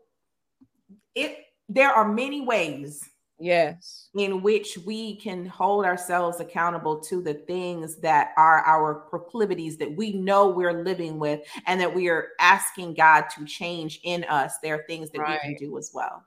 [1.15, 3.10] it there are many ways
[3.41, 4.09] Yes.
[4.13, 9.95] in which we can hold ourselves accountable to the things that are our proclivities that
[9.95, 14.59] we know we're living with and that we are asking God to change in us.
[14.61, 16.23] There are things that we can do as well.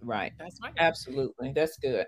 [0.00, 0.32] Right.
[0.38, 0.72] That's right.
[0.78, 1.52] Absolutely.
[1.52, 2.06] That's good.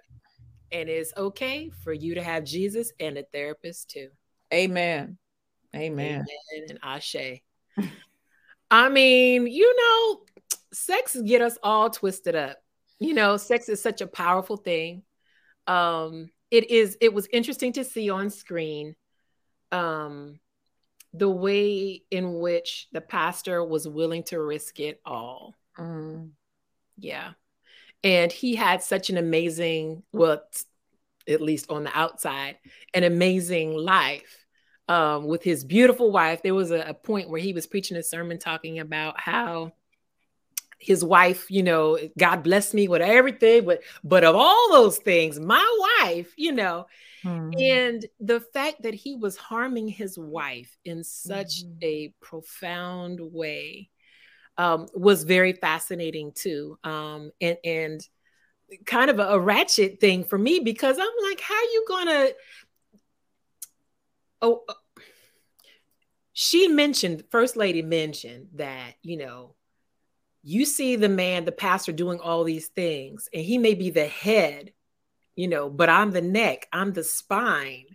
[0.71, 4.11] And it's okay for you to have Jesus and a therapist too.
[4.55, 5.19] Amen.
[5.75, 6.25] Amen.
[6.25, 7.43] Amen and Ashe.
[8.71, 10.21] I mean, you know,
[10.73, 12.59] sex get us all twisted up.
[12.99, 15.03] You know, sex is such a powerful thing.
[15.67, 18.95] Um, it is, it was interesting to see on screen
[19.73, 20.39] um
[21.13, 25.55] the way in which the pastor was willing to risk it all.
[25.79, 26.31] Mm.
[26.99, 27.33] Yeah.
[28.05, 30.43] And he had such an amazing, well,
[31.27, 32.59] at least on the outside,
[32.93, 34.45] an amazing life
[34.89, 36.43] um, with his beautiful wife.
[36.43, 39.73] There was a, a point where he was preaching a sermon talking about how
[40.79, 45.41] his wife, you know, God bless me with everything, but but of all those things,
[45.41, 46.87] my wife, you know,
[47.25, 47.61] Mm.
[47.61, 51.83] and the fact that he was harming his wife in such Mhm.
[51.83, 53.91] a profound way
[54.59, 56.79] um, was very fascinating too.
[56.85, 58.09] Um, and, and
[58.85, 62.29] kind of a, a ratchet thing for me because I'm like, how you gonna?
[64.41, 64.75] Oh, uh,
[66.33, 69.56] she mentioned, First Lady mentioned that, you know,
[70.49, 74.07] you see the man, the pastor doing all these things, and he may be the
[74.07, 74.73] head,
[75.35, 77.87] you know, but I'm the neck, I'm the spine,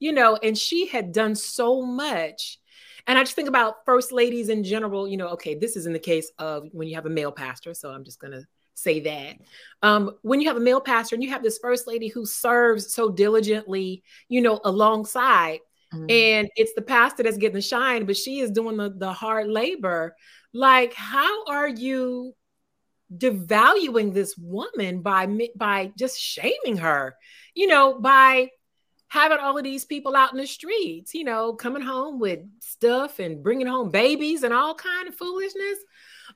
[0.00, 2.58] you know, and she had done so much.
[3.06, 5.92] And I just think about first ladies in general, you know, okay, this is in
[5.92, 7.74] the case of when you have a male pastor.
[7.74, 8.44] So I'm just going to
[8.74, 9.36] say that.
[9.82, 12.92] Um, when you have a male pastor and you have this first lady who serves
[12.92, 15.60] so diligently, you know, alongside,
[15.92, 16.08] Mm.
[16.08, 19.48] and it's the pastor that's getting the shine, but she is doing the, the hard
[19.48, 20.14] labor.
[20.52, 22.34] Like, how are you
[23.16, 27.16] devaluing this woman by by just shaming her?
[27.54, 28.50] You know, by
[29.08, 33.18] having all of these people out in the streets, you know, coming home with stuff
[33.18, 35.78] and bringing home babies and all kind of foolishness.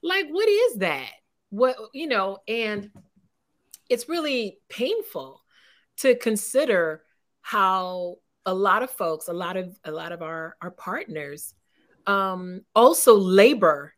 [0.02, 1.10] Like, what is that?
[1.50, 2.90] What you know, and
[3.88, 5.40] it's really painful
[5.98, 7.02] to consider
[7.42, 11.54] how a lot of folks, a lot of a lot of our our partners,
[12.06, 13.93] um, also labor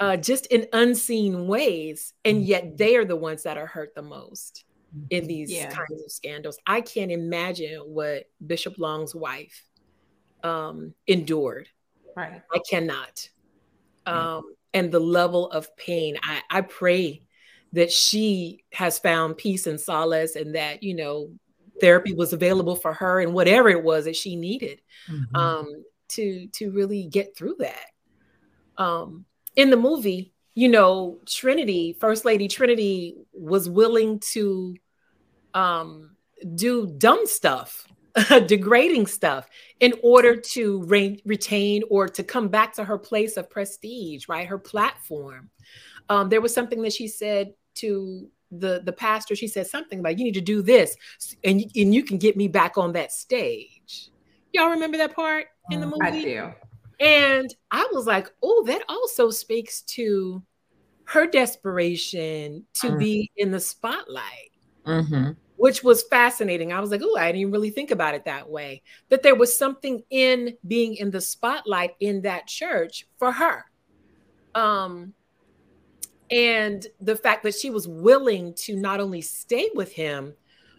[0.00, 4.02] uh, just in unseen ways, and yet they are the ones that are hurt the
[4.02, 4.64] most
[5.10, 5.70] in these Yeah.
[5.70, 6.58] kinds of scandals.
[6.66, 9.64] I can't imagine what Bishop Long's wife
[10.42, 11.68] um, endured.
[12.16, 12.40] Right.
[12.52, 13.28] I cannot.
[14.06, 17.22] Um, and the level of pain, I, I pray
[17.74, 21.30] that she has found peace and solace and that, you know,
[21.80, 25.36] therapy was available for her and whatever it was that she needed Mm-hmm.
[25.36, 27.86] um, to to really get through that.
[28.78, 29.26] Um,
[29.58, 34.76] in the movie, you know, Trinity, First Lady Trinity, was willing to
[35.52, 36.16] um,
[36.54, 37.88] do dumb stuff,
[38.46, 39.48] degrading stuff,
[39.80, 44.46] in order to re- retain or to come back to her place of prestige, right?
[44.46, 45.50] Her platform.
[46.08, 49.34] Um, there was something that she said to the the pastor.
[49.34, 50.96] She said something about you need to do this,
[51.42, 54.10] and and you can get me back on that stage.
[54.52, 55.98] Y'all remember that part in the movie?
[56.00, 56.52] I do.
[57.00, 60.42] And I was like, oh, that also speaks to
[61.04, 62.98] her desperation to Mm.
[62.98, 64.50] be in the spotlight,
[64.84, 65.32] Mm-hmm.
[65.56, 66.72] which was fascinating.
[66.72, 68.82] I was like, oh, I didn't really think about it that way.
[69.08, 73.64] That there was something in being in the spotlight in that church for her.
[74.54, 75.14] Um,
[76.30, 80.34] and the fact that she was willing to not only stay with him,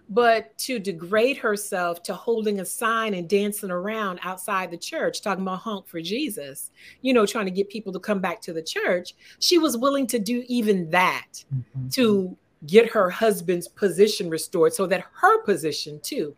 [0.10, 5.44] but to degrade herself to holding a sign and dancing around outside the church, talking
[5.44, 8.62] about honk for Jesus, you know, trying to get people to come back to the
[8.62, 9.14] church.
[9.40, 11.44] She was willing to do even that
[11.92, 12.36] to
[12.66, 16.36] get her husband's position restored so that her position too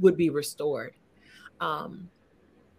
[0.00, 0.94] would be restored.
[1.60, 2.08] Um,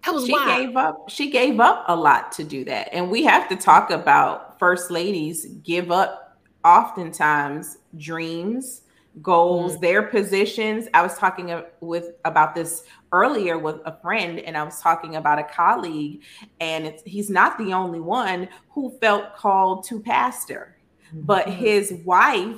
[0.06, 0.48] that was she wild.
[0.48, 3.90] gave up she gave up a lot to do that and we have to talk
[3.90, 8.82] about first ladies give up oftentimes dreams
[9.22, 10.88] goals their positions.
[10.94, 15.38] I was talking with about this earlier with a friend and i was talking about
[15.38, 16.24] a colleague
[16.60, 20.76] and it's, he's not the only one who felt called to pastor
[21.14, 22.58] but his wife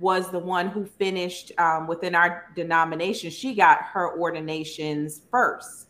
[0.00, 3.30] was the one who finished um, within our denomination.
[3.30, 5.88] She got her ordinations first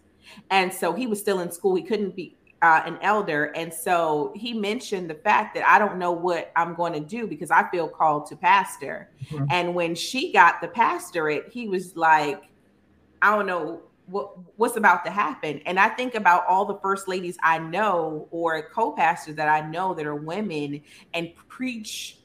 [0.51, 1.75] and so he was still in school.
[1.75, 3.47] He couldn't be uh, an elder.
[3.57, 7.27] And so he mentioned the fact that I don't know what I'm going to do
[7.27, 9.11] because I feel called to pastor.
[9.31, 9.49] Mhm.
[9.51, 12.45] And when she got the pastorate, he was like,
[13.21, 15.61] I don't know what what's about to happen.
[15.67, 19.95] And I think about all the first ladies I know or co-pastors that I know
[19.95, 20.83] that are women
[21.15, 22.19] and preach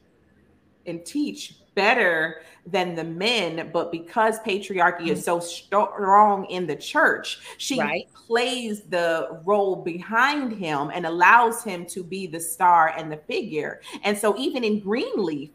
[0.86, 7.40] and teach better than the men but because patriarchy is so strong in the church
[7.60, 8.04] she Right.
[8.28, 13.80] plays the role behind him and allows him to be the star and the figure
[14.04, 15.52] and so even in greenleaf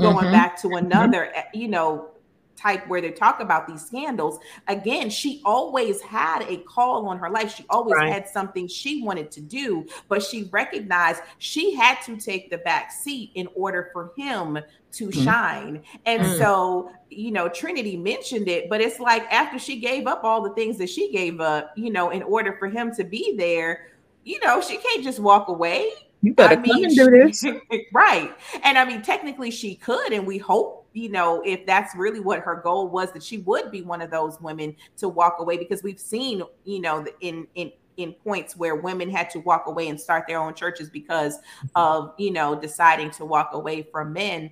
[0.00, 0.32] going Mhm.
[0.32, 2.11] back to another eh, you know
[2.56, 4.38] type where they talk about these scandals
[4.68, 8.12] again she always had a call on her life she always Right.
[8.12, 12.92] had something she wanted to do but she recognized she had to take the back
[12.92, 14.58] seat in order for him
[14.92, 15.24] to Mhm.
[15.24, 16.38] shine and Mm.
[16.38, 20.50] so you know trinity mentioned it but it's like after she gave up all the
[20.54, 23.86] things that she gave up you know in order for him to be there
[24.24, 25.90] you know she can't just walk away
[26.22, 27.44] You better I come and do this.
[27.92, 28.30] right.
[28.62, 32.40] And I mean, technically she could, and we hope, you know, if that's really what
[32.40, 35.82] her goal was, that she would be one of those women to walk away because
[35.82, 40.00] we've seen, you know, in in in points where women had to walk away and
[40.00, 41.66] start their own churches because mm-hmm.
[41.74, 44.50] of, you know, deciding to walk away from men.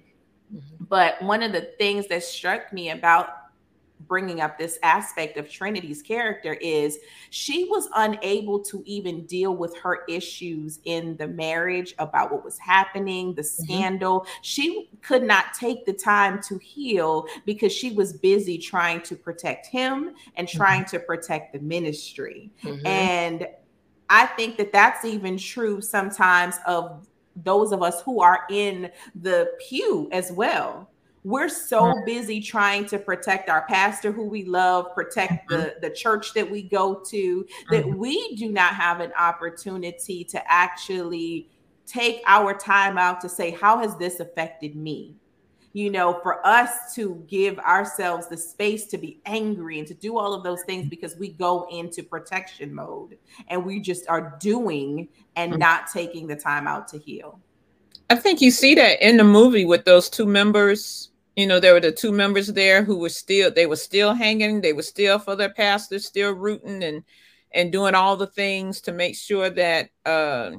[0.54, 0.84] Mm-hmm.
[0.88, 3.39] But one of the things that struck me about
[4.06, 6.98] bringing up this aspect of Trinity's character is
[7.30, 12.58] she was unable to even deal with her issues in the marriage about what was
[12.58, 14.26] happening, the scandal.
[14.42, 19.66] She could not take the time to heal because she was busy trying to protect
[19.66, 22.50] him and trying to protect the ministry.
[22.62, 22.86] Mhm.
[22.86, 23.48] And
[24.08, 29.52] I think that that's even true sometimes of those of us who are in the
[29.68, 30.89] pew as well.
[31.22, 35.62] We're so busy trying to protect our pastor who we love, protect mm-hmm.
[35.62, 37.98] the, the church that we go to, that mm-hmm.
[37.98, 41.50] we do not have an opportunity to actually
[41.86, 45.14] take our time out to say, How has this affected me?
[45.72, 50.18] You know, for us to give ourselves the space to be angry and to do
[50.18, 50.88] all of those things mm-hmm.
[50.88, 53.18] because we go into protection mode
[53.48, 55.06] and we just are doing
[55.36, 57.38] and not taking the time out to heal.
[58.08, 61.09] I think you see that in the movie with those two members.
[61.40, 64.60] You know, there were the two members there who were still they were still hanging,
[64.60, 67.02] they were still for their pastor, still rooting and
[67.50, 70.50] and doing all the things to make sure that uh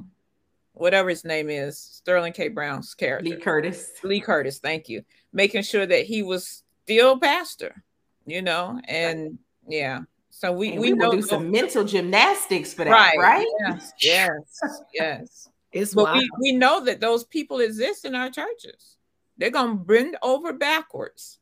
[0.72, 2.48] whatever his name is, Sterling K.
[2.48, 3.30] Brown's character.
[3.30, 3.92] Lee Curtis.
[4.02, 5.04] Lee Curtis, thank you.
[5.32, 7.84] Making sure that he was still pastor,
[8.26, 10.00] you know, and yeah.
[10.30, 13.46] So we And we, we, will do some mental gymnastics for that, right, right?
[13.60, 14.60] Yes, yes,
[14.92, 15.48] yes.
[15.70, 16.18] It's But wild.
[16.18, 18.96] we, we know that those people exist in our churches.
[19.36, 21.38] They're gonna bend over backwards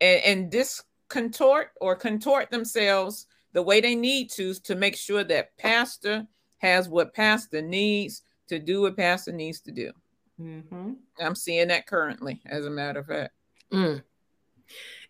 [0.00, 5.56] and, and discontort or contort themselves the way they need to to make sure that
[5.56, 6.26] pastor
[6.58, 9.92] has what pastor needs to do what pastor needs to do.
[10.40, 10.96] Mhm.
[11.18, 13.32] I'm seeing that currently, as a matter of fact.
[13.72, 14.02] Mm.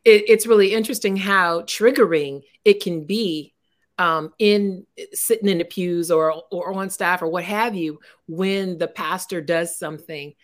[0.05, 3.55] It, it's really interesting how triggering it can be
[3.99, 8.79] um, in sitting in the pews or or on staff or what have you when
[8.79, 10.35] the pastor does something,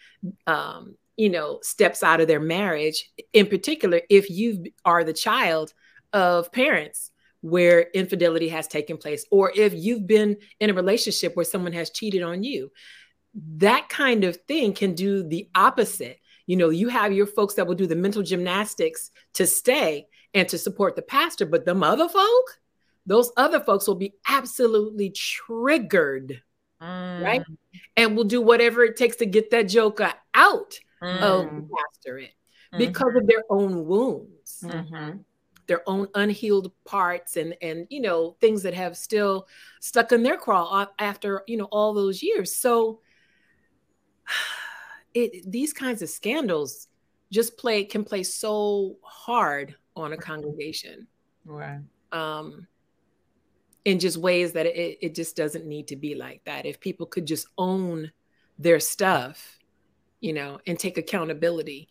[0.46, 3.10] um, you know, steps out of their marriage.
[3.32, 5.72] In particular, if you are the child
[6.12, 7.10] of parents
[7.40, 11.90] where infidelity has taken place, or if you've been in a relationship where someone has
[11.90, 12.70] cheated on you,
[13.58, 17.66] that kind of thing can do the opposite you know you have your folks that
[17.66, 22.08] will do the mental gymnastics to stay and to support the pastor but them other
[22.08, 22.58] folk
[23.04, 26.40] those other folks will be absolutely triggered
[26.80, 27.42] right?
[27.42, 27.56] Mm.
[27.96, 31.70] And will do whatever it takes to get that joker out of the Mm.
[31.76, 32.34] pastorate
[32.76, 35.24] because of their own wounds, Mhm.
[35.66, 39.48] their own unhealed parts, and and you know things that have still
[39.80, 42.56] stuck in their craw after you know all those years.
[42.56, 43.00] So,
[45.14, 46.88] it these kinds of scandals
[47.32, 51.08] just play can play so hard on a congregation
[51.44, 51.80] Right.
[52.12, 52.66] um,
[53.84, 56.66] in just ways that it, it just doesn't need to be like that.
[56.66, 58.10] If people could just own
[58.58, 59.55] their stuff,
[60.26, 61.88] you know, and take accountability,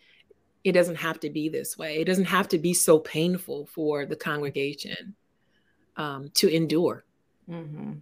[0.65, 2.01] it doesn't have to be this way.
[2.01, 5.15] It doesn't have to be so painful for the congregation
[5.95, 7.05] um, to endure.
[7.49, 8.01] Mhm.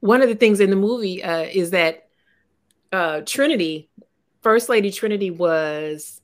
[0.00, 2.08] One of the things in the movie uh, is that
[2.92, 3.88] uh, Trinity,
[4.42, 6.20] First Lady Trinity, was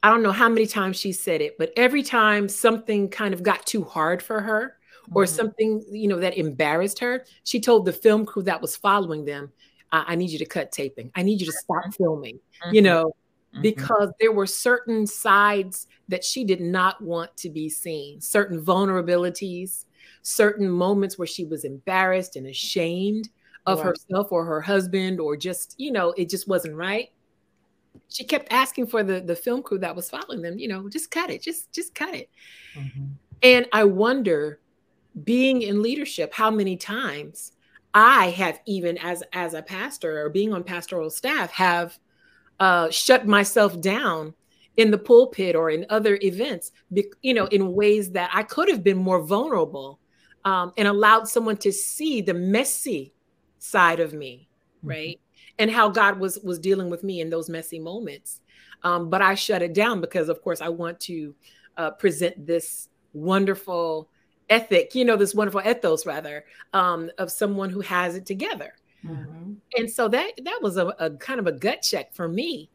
[0.00, 3.42] I don't know how many times she said it, but every time something kind of
[3.42, 4.76] got too hard for her
[5.12, 5.28] or Mhm.
[5.28, 9.52] something, you know, that embarrassed her, she told the film crew that was following them,
[9.92, 11.10] I, I need you to cut taping.
[11.14, 12.40] I need you to stop filming,
[12.72, 12.84] you Mhm.
[12.84, 13.16] know,
[13.54, 13.62] Mhm.
[13.62, 19.84] because there were certain sides that she did not want to be seen, certain vulnerabilities,
[20.22, 23.28] certain moments where she was embarrassed and ashamed
[23.66, 23.86] of Right.
[23.88, 27.10] herself or her husband, or just, you know, it just wasn't right.
[28.08, 31.10] She kept asking for the the film crew that was following them, you know, just
[31.10, 32.30] cut it, just just cut it.
[32.74, 33.10] Mhm.
[33.42, 34.60] And I wonder,
[35.24, 37.52] being in leadership, how many times
[37.98, 41.98] I have even as as a pastor or being on pastoral staff have
[42.60, 44.34] uh, shut myself down
[44.76, 46.70] in the pulpit or in other events,
[47.22, 49.98] you know, in ways that I could have been more vulnerable
[50.44, 53.12] um, and allowed someone to see the messy
[53.58, 54.48] side of me,
[54.84, 55.18] right?
[55.58, 58.40] And how God was was dealing with me in those messy moments.
[58.84, 61.34] Um, but I shut it down because, of course, I want to
[61.76, 64.08] uh, present this wonderful
[64.50, 68.74] ethic, you know, this wonderful ethos rather, um, of someone who has it together.
[69.04, 69.56] Mhm.
[69.76, 72.70] And so that that was a, a kind of a gut check for me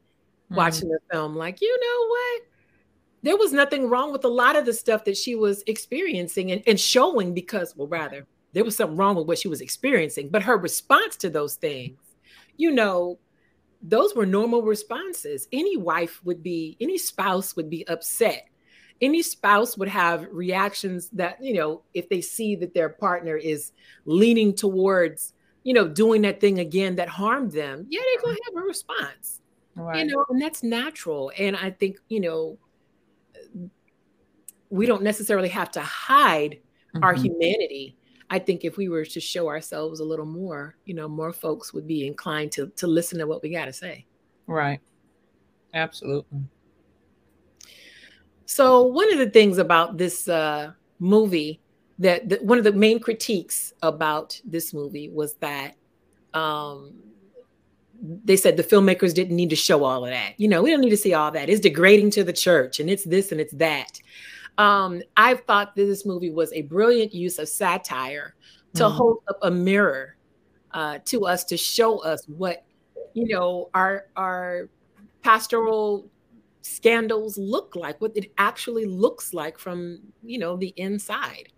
[0.51, 0.55] Mhm.
[0.55, 1.35] watching the film.
[1.35, 2.41] Like, you know what?
[3.23, 6.61] There was nothing wrong with a lot of the stuff that she was experiencing and,
[6.67, 10.29] and showing because, well, rather, there was something wrong with what she was experiencing.
[10.29, 11.97] But her response to those things,
[12.57, 13.17] you know,
[13.81, 15.47] those were normal responses.
[15.51, 18.47] Any wife would be, any spouse would be upset.
[19.01, 23.71] Any spouse would have reactions that, you know, if they see that their partner is
[24.05, 25.33] leaning towards,
[25.63, 28.65] you know, doing that thing again that harmed them, yeah, they're going to have a
[28.67, 29.39] response
[29.75, 30.05] Right.
[30.05, 32.59] you know and that's natural and i think you know
[34.69, 36.59] we don't necessarily have to hide
[37.01, 37.23] our Mhm.
[37.23, 37.97] humanity
[38.29, 41.73] i think if we were to show ourselves a little more you know more folks
[41.73, 44.05] would be inclined to to listen to what we got to say
[44.45, 44.79] Right.
[45.73, 46.45] Absolutely.
[48.55, 51.59] So one of the things about this uh movie
[51.99, 55.75] that, that one of the main critiques about this movie was that
[56.33, 56.93] um
[58.25, 60.33] they said the filmmakers didn't need to show all of that.
[60.37, 61.49] You know, we don't need to see all that.
[61.49, 63.99] It's degrading to the church and it's this and it's that.
[64.57, 68.35] Um, I thought that this movie was a brilliant use of satire
[68.75, 68.91] to Mhm.
[68.91, 70.17] hold up a mirror
[70.71, 72.65] uh, to us to show us what,
[73.13, 74.69] you know, our our
[75.21, 76.09] pastoral
[76.63, 81.49] scandals look like, what it actually looks like from, you know, the inside.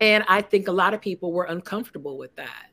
[0.00, 2.66] And I think a lot of people were uncomfortable with that.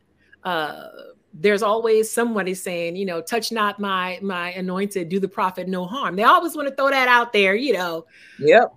[0.44, 0.88] Uh,
[1.34, 5.86] there's always somebody saying, you know, touch not my my anointed, do the prophet no
[5.86, 6.16] harm.
[6.16, 8.06] They always want to throw that out there, you know.
[8.40, 8.74] Yep.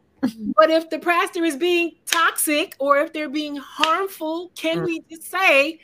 [0.57, 4.85] But if the pastor is being toxic or if they're being harmful, can Mm.
[4.87, 5.81] we just say,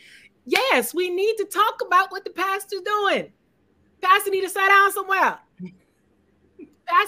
[0.46, 3.32] yes, we need to talk about what the pastor's doing?
[4.00, 5.38] Pastor need to sit down somewhere.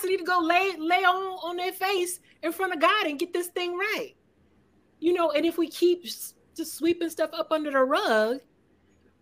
[0.04, 3.32] Need to go lay lay on on their face in front of God and get
[3.32, 4.14] this thing right.
[5.00, 6.34] You know, and if we keep just
[6.76, 8.38] sweeping stuff up under the rug,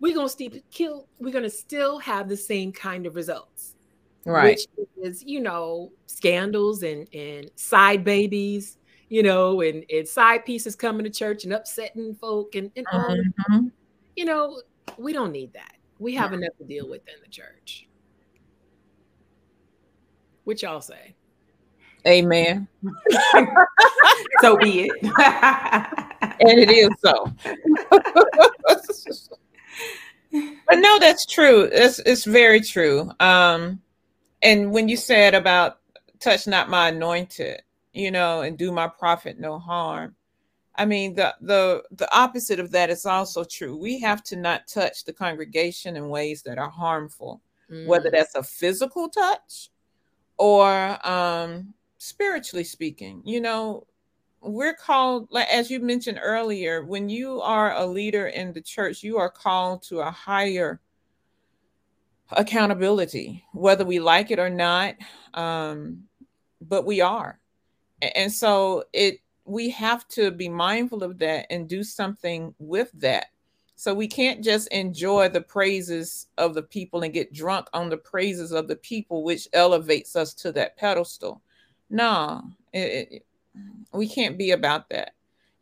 [0.00, 1.08] we're gonna still kill.
[1.18, 3.76] We're gonna still have the same kind of results,
[4.24, 4.60] Right.
[4.76, 10.74] Which is, you know, scandals and and side babies, you know, and and side pieces
[10.76, 13.16] coming to church and upsetting folk and and all.
[13.50, 13.72] Mhm.
[14.16, 14.62] You know,
[14.98, 15.76] we don't need that.
[15.98, 17.86] We have enough to deal with in the church.
[20.50, 21.14] What y'all say?
[22.08, 22.66] Amen.
[24.40, 24.92] so be it.
[26.40, 27.32] and it is so.
[30.66, 31.68] but no, that's true.
[31.70, 33.12] It's it's very true.
[33.20, 33.80] Um,
[34.42, 35.78] and when you said about
[36.18, 40.16] touch not my anointed, you know, and do my prophet no harm.
[40.74, 43.76] I mean, the the the opposite of that is also true.
[43.76, 47.40] We have to not touch the congregation in ways that are harmful,
[47.86, 48.14] whether Mm.
[48.14, 49.70] that's a physical touch
[50.40, 53.20] or um spiritually speaking.
[53.26, 53.86] You know,
[54.40, 59.02] we're called, like as you mentioned earlier, when you are a leader in the church,
[59.02, 60.80] you are called to a higher
[62.32, 64.94] accountability, whether we like it or not.
[65.34, 66.04] Um,
[66.62, 67.38] but we are,
[68.00, 73.26] and so it we have to be mindful of that and do something with that.
[73.80, 77.96] So we can't just enjoy the praises of the people and get drunk on the
[77.96, 81.40] praises of the people, which elevates us to that pedestal.
[81.88, 82.42] No,
[82.74, 83.26] it, it,
[83.94, 85.14] we can't be about that.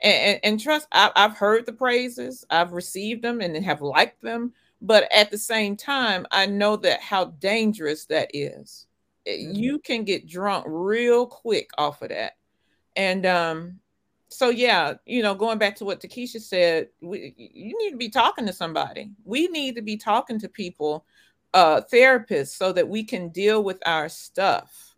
[0.03, 4.21] And, and, and trust, I, I've heard the praises, I've received them and have liked
[4.21, 4.53] them.
[4.83, 8.89] But at the same time, I know that how dangerous that is.
[9.29, 9.55] Mm-hmm.
[9.55, 12.33] You can get drunk real quick off of that.
[12.97, 13.79] And um,
[14.29, 18.09] so yeah, you know, going back to what Takesha said, we, you need to be
[18.09, 19.11] talking to somebody.
[19.25, 21.05] We need to be talking to people,
[21.55, 24.97] uh, therapists, so that we can deal with our stuff.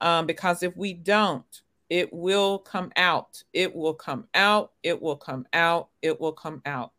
[0.00, 3.42] Um, because if we don't, it will come out.
[3.52, 4.72] It will come out.
[4.82, 5.88] It will come out.
[6.00, 6.92] It will come out.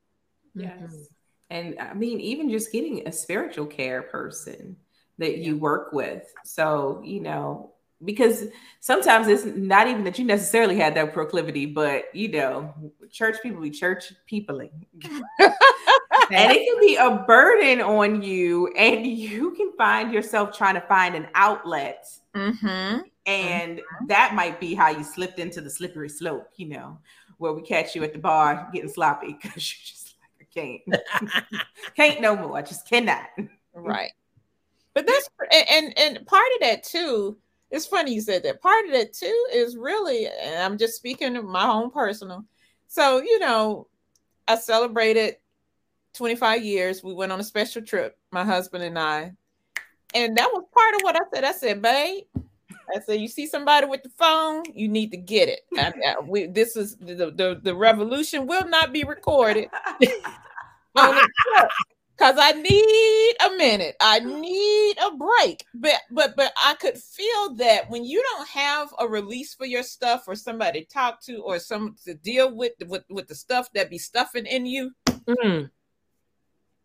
[0.53, 0.77] Yes.
[0.77, 1.01] Mm-hmm.
[1.49, 4.75] And I mean, even just getting a spiritual care person
[5.17, 6.31] that you work with.
[6.43, 8.45] So, you know, because
[8.79, 12.73] sometimes it's not even that you necessarily had that proclivity, but you know,
[13.11, 14.85] church people be church peopling.
[15.39, 20.81] and it can be a burden on you, and you can find yourself trying to
[20.81, 22.07] find an outlet.
[22.35, 23.01] Mm-hmm.
[23.25, 24.07] And mm-hmm.
[24.07, 26.97] that might be how you slipped into the slippery slope, you know,
[27.37, 30.99] where we catch you at the bar getting sloppy because you're just like, I
[31.39, 31.63] can't,
[31.95, 32.57] can't no more.
[32.57, 33.27] I just cannot.
[33.73, 34.11] Right.
[34.93, 35.29] But that's
[35.69, 37.37] and and part of that too
[37.71, 38.61] it's funny you said that.
[38.61, 42.45] Part of that too is really, and I'm just speaking of my own personal.
[42.87, 43.87] So, you know,
[44.47, 45.37] I celebrated
[46.13, 47.03] 25 years.
[47.03, 49.33] We went on a special trip, my husband and I.
[50.13, 51.45] And that was part of what I said.
[51.45, 52.23] I said, babe,
[52.93, 55.61] I said, you see somebody with the phone, you need to get it.
[55.77, 59.69] I, I, we, this is the, the, the revolution will not be recorded.
[62.21, 63.95] because I need a minute.
[63.99, 65.65] I need a break.
[65.73, 69.81] But but but I could feel that when you don't have a release for your
[69.81, 73.71] stuff or somebody to talk to or some to deal with with, with the stuff
[73.73, 74.91] that be stuffing in you,
[75.27, 75.69] mm.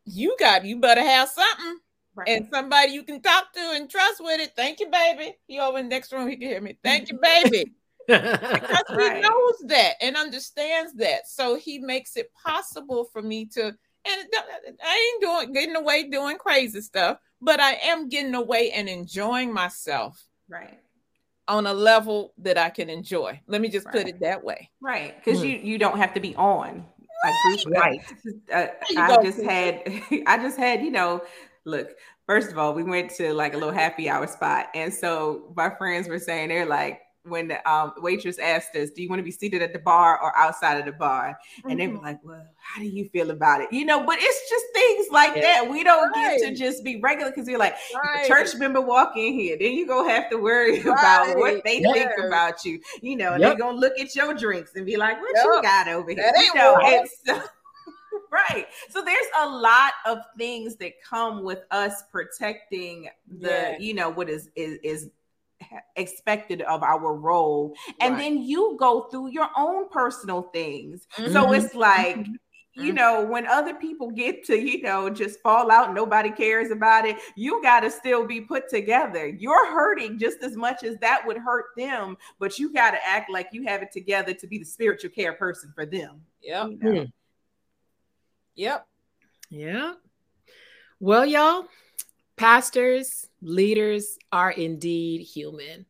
[0.06, 1.78] you got you better have something.
[2.14, 2.28] Right.
[2.30, 4.52] And somebody you can talk to and trust with it.
[4.56, 5.36] Thank you, baby.
[5.46, 6.78] He over in the next room, he can hear me.
[6.82, 7.72] Thank you, baby.
[8.06, 9.16] because right.
[9.16, 11.28] he knows that and understands that.
[11.28, 13.76] So he makes it possible for me to
[14.08, 18.88] and I ain't doing getting away doing crazy stuff, but I am getting away and
[18.88, 20.22] enjoying myself.
[20.48, 20.78] Right.
[21.48, 23.40] On a level that I can enjoy.
[23.46, 23.94] Let me just right.
[23.94, 24.70] put it that way.
[24.80, 25.14] Right.
[25.16, 25.50] Because mm.
[25.50, 26.84] you you don't have to be on
[27.24, 28.00] a group right.
[28.52, 29.82] Uh, I just had
[30.26, 31.22] I just had, you know,
[31.64, 31.90] look,
[32.26, 34.68] first of all, we went to like a little happy hour spot.
[34.74, 39.02] And so my friends were saying they're like, when the um, waitress asked us, "Do
[39.02, 41.70] you want to be seated at the bar or outside of the bar?" Mm-hmm.
[41.70, 42.04] and they were mm-hmm.
[42.04, 45.36] like, "Well, how do you feel about it?" You know, but it's just things like
[45.36, 45.42] yeah.
[45.42, 45.70] that.
[45.70, 46.38] We don't right.
[46.38, 48.26] get to just be regular because you're like right.
[48.26, 50.86] church member walk in here, then you go have to worry right.
[50.98, 51.92] about what they yes.
[51.92, 52.80] think about you.
[53.02, 53.40] You know, yep.
[53.40, 55.44] they're gonna look at your drinks and be like, "What yep.
[55.44, 57.40] you got over here?" you know, and so,
[58.30, 58.66] right.
[58.90, 63.08] So there's a lot of things that come with us protecting
[63.38, 63.78] the, yeah.
[63.78, 65.10] you know, what is is is
[65.96, 68.20] expected of our role and right.
[68.20, 71.32] then you go through your own personal things mm-hmm.
[71.32, 72.84] so it's like mm-hmm.
[72.84, 77.04] you know when other people get to you know just fall out nobody cares about
[77.04, 81.22] it you got to still be put together you're hurting just as much as that
[81.26, 84.58] would hurt them but you got to act like you have it together to be
[84.58, 87.06] the spiritual care person for them yep you know?
[88.54, 88.86] yep
[89.50, 89.92] yeah
[91.00, 91.66] well y'all
[92.36, 95.86] pastors, leaders are indeed human.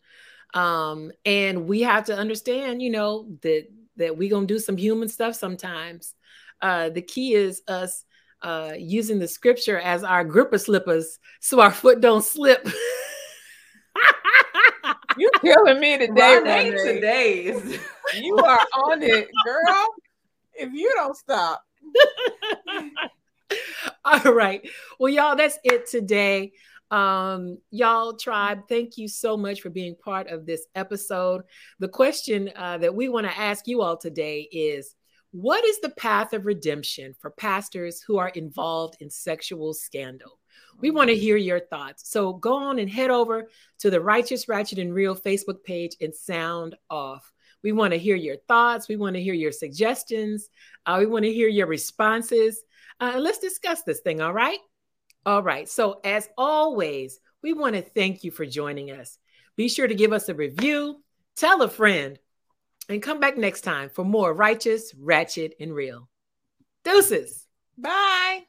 [0.54, 3.66] Um, and we have to understand, you know, that
[3.96, 6.14] that we're gonna do some human stuff sometimes.
[6.60, 8.04] Uh, the key is us
[8.42, 12.66] uh, using the scripture as our gripper slippers so our foot don't slip.
[15.18, 16.70] you killing me today, Renee.
[16.70, 17.80] Today is
[18.14, 19.86] you are on it, girl.
[20.54, 21.62] If you don't stop.
[24.04, 24.68] All right.
[24.98, 26.52] Well, y'all, that's it today.
[26.90, 31.42] Um, y'all, tribe, thank you so much for being part of this episode.
[31.80, 34.94] The question uh, that we want to ask you all today is
[35.32, 40.38] what is the path of redemption for pastors who are involved in sexual scandal?
[40.80, 42.08] We want to hear your thoughts.
[42.10, 43.48] So go on and head over
[43.80, 47.32] to the Righteous, Ratchet, and Real Facebook page and sound off.
[47.62, 48.88] We want to hear your thoughts.
[48.88, 50.48] We want to hear your suggestions.
[50.84, 52.62] Uh, we want to hear your responses.
[53.00, 54.58] Uh, let's discuss this thing, all right?
[55.24, 55.68] All right.
[55.68, 59.18] So, as always, we want to thank you for joining us.
[59.56, 61.02] Be sure to give us a review,
[61.36, 62.18] tell a friend,
[62.88, 66.08] And come back next time for more righteous, ratchet, and real.
[66.84, 67.46] Deuces.
[67.76, 68.45] Bye.